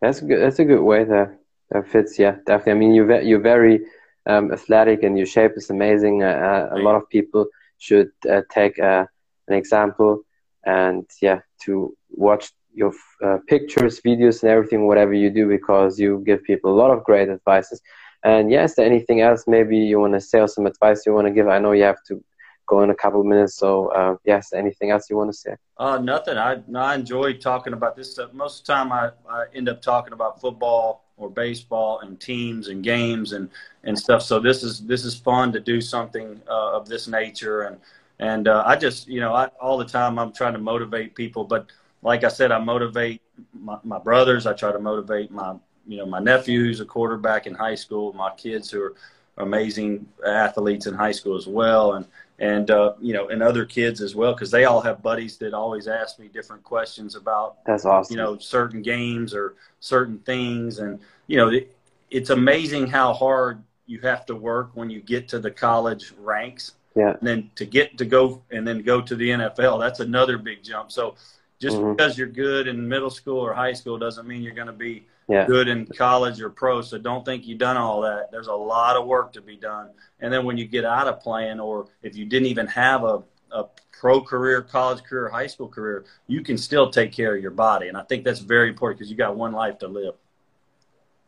That's 0.00 0.20
good. 0.20 0.40
That's 0.40 0.58
a 0.60 0.64
good 0.64 0.82
way 0.82 1.04
there. 1.04 1.38
That 1.70 1.88
fits. 1.88 2.18
Yeah, 2.18 2.36
definitely. 2.46 2.72
I 2.72 2.74
mean, 2.76 2.94
you're 2.94 3.20
you're 3.20 3.40
very 3.40 3.80
um, 4.26 4.52
athletic 4.52 5.02
and 5.02 5.18
your 5.18 5.26
shape 5.26 5.52
is 5.56 5.68
amazing. 5.68 6.22
Uh, 6.22 6.70
uh 6.72 6.76
a 6.76 6.80
lot 6.80 6.94
of 6.94 7.08
people 7.10 7.46
should 7.78 8.12
uh, 8.30 8.42
take 8.50 8.78
uh, 8.78 9.04
an 9.48 9.54
example. 9.54 10.22
And 10.64 11.10
yeah 11.20 11.40
to 11.64 11.96
watch 12.10 12.52
your 12.74 12.92
uh, 13.24 13.38
pictures 13.48 14.00
videos 14.00 14.42
and 14.42 14.50
everything 14.50 14.86
whatever 14.86 15.12
you 15.12 15.30
do 15.30 15.48
because 15.48 15.98
you 15.98 16.22
give 16.24 16.42
people 16.44 16.72
a 16.72 16.78
lot 16.78 16.90
of 16.90 17.04
great 17.04 17.28
advices. 17.28 17.80
And 18.24 18.50
yes 18.50 18.70
yeah, 18.70 18.74
there 18.84 18.86
anything 18.86 19.20
else 19.20 19.44
maybe 19.46 19.76
you 19.76 19.98
want 19.98 20.14
to 20.14 20.20
say 20.20 20.40
or 20.40 20.48
some 20.48 20.66
advice 20.66 21.04
you 21.04 21.12
want 21.12 21.26
to 21.26 21.32
give? 21.32 21.48
I 21.48 21.58
know 21.58 21.72
you 21.72 21.84
have 21.84 22.02
to 22.08 22.22
go 22.66 22.82
in 22.82 22.90
a 22.90 22.94
couple 22.94 23.20
of 23.20 23.26
minutes 23.26 23.56
so 23.56 23.88
uh, 23.88 24.16
yes 24.24 24.52
anything 24.52 24.90
else 24.90 25.10
you 25.10 25.16
want 25.16 25.30
to 25.30 25.36
say? 25.36 25.56
Uh, 25.76 25.98
nothing. 25.98 26.38
I, 26.38 26.62
I 26.74 26.94
enjoy 26.94 27.34
talking 27.34 27.72
about 27.72 27.96
this 27.96 28.12
stuff. 28.12 28.32
Most 28.32 28.60
of 28.60 28.66
the 28.66 28.72
time 28.72 28.92
I, 28.92 29.10
I 29.28 29.46
end 29.54 29.68
up 29.68 29.82
talking 29.82 30.12
about 30.12 30.40
football 30.40 31.04
or 31.16 31.28
baseball 31.30 32.00
and 32.00 32.20
teams 32.20 32.68
and 32.68 32.82
games 32.82 33.32
and, 33.32 33.48
and 33.84 33.98
stuff. 33.98 34.22
So 34.22 34.38
this 34.40 34.62
is 34.62 34.80
this 34.86 35.04
is 35.04 35.14
fun 35.14 35.52
to 35.52 35.60
do 35.60 35.80
something 35.80 36.40
uh, 36.48 36.76
of 36.76 36.88
this 36.88 37.06
nature. 37.08 37.62
And 37.62 37.78
and 38.22 38.46
uh, 38.46 38.62
I 38.64 38.76
just, 38.76 39.08
you 39.08 39.18
know, 39.18 39.34
I, 39.34 39.46
all 39.60 39.76
the 39.76 39.84
time 39.84 40.16
I'm 40.16 40.32
trying 40.32 40.52
to 40.52 40.60
motivate 40.60 41.16
people. 41.16 41.42
But 41.42 41.66
like 42.02 42.22
I 42.22 42.28
said, 42.28 42.52
I 42.52 42.58
motivate 42.58 43.20
my, 43.52 43.78
my 43.82 43.98
brothers. 43.98 44.46
I 44.46 44.52
try 44.52 44.70
to 44.70 44.78
motivate 44.78 45.32
my, 45.32 45.56
you 45.88 45.96
know, 45.96 46.06
my 46.06 46.20
nephew 46.20 46.60
who's 46.60 46.78
a 46.78 46.84
quarterback 46.84 47.48
in 47.48 47.54
high 47.54 47.74
school, 47.74 48.12
my 48.12 48.30
kids 48.36 48.70
who 48.70 48.80
are 48.80 48.94
amazing 49.38 50.06
athletes 50.24 50.86
in 50.86 50.94
high 50.94 51.10
school 51.10 51.36
as 51.36 51.48
well. 51.48 51.94
And, 51.94 52.06
and 52.38 52.70
uh, 52.70 52.92
you 53.00 53.12
know, 53.12 53.28
and 53.28 53.42
other 53.42 53.64
kids 53.64 54.00
as 54.00 54.14
well, 54.14 54.34
because 54.34 54.52
they 54.52 54.66
all 54.66 54.80
have 54.80 55.02
buddies 55.02 55.36
that 55.38 55.52
always 55.52 55.88
ask 55.88 56.20
me 56.20 56.28
different 56.28 56.62
questions 56.62 57.16
about, 57.16 57.64
that's 57.64 57.84
awesome. 57.84 58.16
You 58.16 58.22
know, 58.22 58.38
certain 58.38 58.82
games 58.82 59.34
or 59.34 59.56
certain 59.80 60.18
things, 60.20 60.78
and 60.78 61.00
you 61.26 61.36
know, 61.38 61.48
it, 61.48 61.76
it's 62.10 62.30
amazing 62.30 62.86
how 62.86 63.12
hard 63.14 63.62
you 63.86 63.98
have 64.00 64.26
to 64.26 64.36
work 64.36 64.70
when 64.74 64.90
you 64.90 65.00
get 65.00 65.26
to 65.28 65.40
the 65.40 65.50
college 65.50 66.12
ranks 66.18 66.74
yeah. 66.94 67.14
And 67.18 67.26
then 67.26 67.50
to 67.56 67.64
get 67.64 67.98
to 67.98 68.04
go 68.04 68.42
and 68.50 68.66
then 68.66 68.82
go 68.82 69.00
to 69.00 69.16
the 69.16 69.30
NFL, 69.30 69.80
that's 69.80 70.00
another 70.00 70.38
big 70.38 70.62
jump. 70.62 70.92
So 70.92 71.14
just 71.58 71.76
mm-hmm. 71.76 71.92
because 71.92 72.18
you're 72.18 72.26
good 72.26 72.68
in 72.68 72.86
middle 72.88 73.10
school 73.10 73.38
or 73.38 73.54
high 73.54 73.72
school 73.72 73.98
doesn't 73.98 74.26
mean 74.26 74.42
you're 74.42 74.54
going 74.54 74.66
to 74.66 74.72
be 74.72 75.06
yeah. 75.28 75.46
good 75.46 75.68
in 75.68 75.86
college 75.86 76.40
or 76.40 76.50
pro. 76.50 76.82
So 76.82 76.98
don't 76.98 77.24
think 77.24 77.46
you've 77.46 77.58
done 77.58 77.76
all 77.76 78.00
that. 78.02 78.30
There's 78.30 78.48
a 78.48 78.54
lot 78.54 78.96
of 78.96 79.06
work 79.06 79.32
to 79.34 79.40
be 79.40 79.56
done. 79.56 79.90
And 80.20 80.32
then 80.32 80.44
when 80.44 80.58
you 80.58 80.66
get 80.66 80.84
out 80.84 81.08
of 81.08 81.20
playing, 81.20 81.60
or 81.60 81.86
if 82.02 82.16
you 82.16 82.26
didn't 82.26 82.48
even 82.48 82.66
have 82.66 83.04
a, 83.04 83.22
a 83.52 83.64
pro 83.92 84.20
career, 84.20 84.60
college 84.60 85.02
career, 85.04 85.28
high 85.28 85.46
school 85.46 85.68
career, 85.68 86.04
you 86.26 86.42
can 86.42 86.58
still 86.58 86.90
take 86.90 87.12
care 87.12 87.34
of 87.34 87.40
your 87.40 87.52
body. 87.52 87.88
And 87.88 87.96
I 87.96 88.02
think 88.02 88.24
that's 88.24 88.40
very 88.40 88.68
important 88.68 88.98
because 88.98 89.10
you 89.10 89.16
got 89.16 89.36
one 89.36 89.52
life 89.52 89.78
to 89.78 89.88
live. 89.88 90.14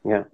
Yeah. 0.05 0.25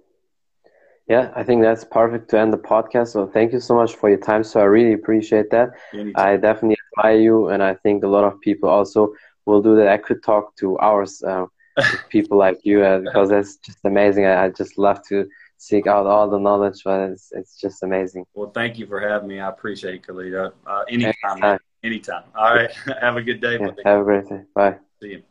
Yeah, 1.07 1.31
I 1.35 1.43
think 1.43 1.61
that's 1.61 1.83
perfect 1.83 2.29
to 2.29 2.39
end 2.39 2.53
the 2.53 2.57
podcast. 2.57 3.09
So 3.09 3.27
thank 3.27 3.51
you 3.53 3.59
so 3.59 3.75
much 3.75 3.95
for 3.95 4.09
your 4.09 4.19
time. 4.19 4.43
So 4.43 4.59
I 4.59 4.63
really 4.63 4.93
appreciate 4.93 5.49
that. 5.49 5.71
Anytime. 5.93 6.13
I 6.15 6.37
definitely 6.37 6.77
admire 6.97 7.19
you, 7.19 7.47
and 7.49 7.61
I 7.61 7.75
think 7.75 8.03
a 8.03 8.07
lot 8.07 8.23
of 8.23 8.39
people 8.41 8.69
also 8.69 9.13
will 9.45 9.61
do 9.61 9.75
that. 9.75 9.87
I 9.87 9.97
could 9.97 10.23
talk 10.23 10.55
to 10.57 10.79
hours 10.79 11.21
uh, 11.23 11.45
people 12.09 12.37
like 12.37 12.59
you 12.63 12.83
uh, 12.83 12.99
because 12.99 13.29
that's 13.29 13.57
just 13.57 13.79
amazing. 13.83 14.25
I, 14.25 14.45
I, 14.45 14.49
just 14.49 14.77
love 14.77 15.01
to 15.07 15.27
seek 15.57 15.87
out 15.87 16.05
all 16.05 16.29
the 16.29 16.39
knowledge, 16.39 16.81
but 16.83 17.11
it's 17.11 17.31
it's 17.31 17.59
just 17.59 17.83
amazing. 17.83 18.25
Well, 18.33 18.51
thank 18.51 18.77
you 18.77 18.87
for 18.87 18.99
having 18.99 19.27
me. 19.27 19.39
I 19.39 19.49
appreciate 19.49 19.95
it, 19.95 20.07
Khalid. 20.07 20.33
Uh, 20.33 20.51
anytime, 20.89 21.13
anytime. 21.23 21.59
anytime. 21.83 22.23
All 22.35 22.53
right. 22.55 22.71
have 23.01 23.17
a 23.17 23.21
good 23.21 23.41
day. 23.41 23.57
Yeah, 23.59 23.71
have 23.85 24.01
a 24.01 24.03
great 24.03 24.27
day. 24.27 24.41
Bye. 24.53 24.77
See 25.01 25.09
you. 25.09 25.23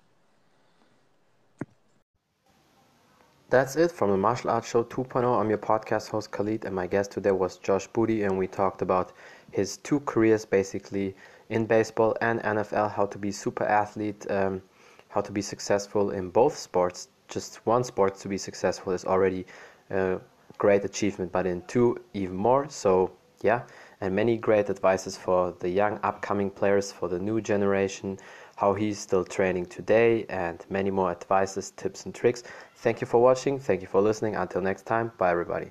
That's 3.50 3.74
it 3.74 3.90
from 3.90 4.12
the 4.12 4.16
Martial 4.16 4.48
Arts 4.50 4.68
Show 4.68 4.84
2.0. 4.84 5.24
I'm 5.24 5.48
your 5.48 5.58
podcast 5.58 6.08
host 6.08 6.30
Khalid, 6.30 6.64
and 6.66 6.72
my 6.72 6.86
guest 6.86 7.10
today 7.10 7.32
was 7.32 7.56
Josh 7.56 7.88
Booty, 7.88 8.22
and 8.22 8.38
we 8.38 8.46
talked 8.46 8.80
about 8.80 9.10
his 9.50 9.78
two 9.78 9.98
careers 10.06 10.44
basically 10.44 11.16
in 11.48 11.66
baseball 11.66 12.16
and 12.20 12.40
NFL, 12.42 12.92
how 12.92 13.06
to 13.06 13.18
be 13.18 13.32
super 13.32 13.64
athlete, 13.64 14.24
um, 14.30 14.62
how 15.08 15.20
to 15.20 15.32
be 15.32 15.42
successful 15.42 16.12
in 16.12 16.30
both 16.30 16.56
sports. 16.56 17.08
Just 17.26 17.56
one 17.66 17.82
sport 17.82 18.14
to 18.20 18.28
be 18.28 18.38
successful 18.38 18.92
is 18.92 19.04
already 19.04 19.44
a 19.90 20.20
great 20.58 20.84
achievement, 20.84 21.32
but 21.32 21.44
in 21.44 21.62
two, 21.62 21.96
even 22.14 22.36
more. 22.36 22.68
So, 22.68 23.10
yeah, 23.42 23.62
and 24.00 24.14
many 24.14 24.36
great 24.36 24.70
advices 24.70 25.16
for 25.16 25.56
the 25.58 25.68
young 25.68 25.98
upcoming 26.04 26.50
players, 26.50 26.92
for 26.92 27.08
the 27.08 27.18
new 27.18 27.40
generation 27.40 28.16
how 28.60 28.74
he's 28.74 28.98
still 28.98 29.24
training 29.24 29.64
today, 29.64 30.26
and 30.28 30.66
many 30.68 30.90
more 30.90 31.10
advices, 31.10 31.70
tips, 31.78 32.04
and 32.04 32.14
tricks. 32.14 32.42
Thank 32.82 33.02
you 33.02 33.06
for 33.06 33.20
watching. 33.20 33.58
Thank 33.58 33.82
you 33.82 33.88
for 33.88 34.00
listening. 34.00 34.36
Until 34.36 34.62
next 34.62 34.86
time, 34.86 35.12
bye 35.18 35.30
everybody. 35.30 35.70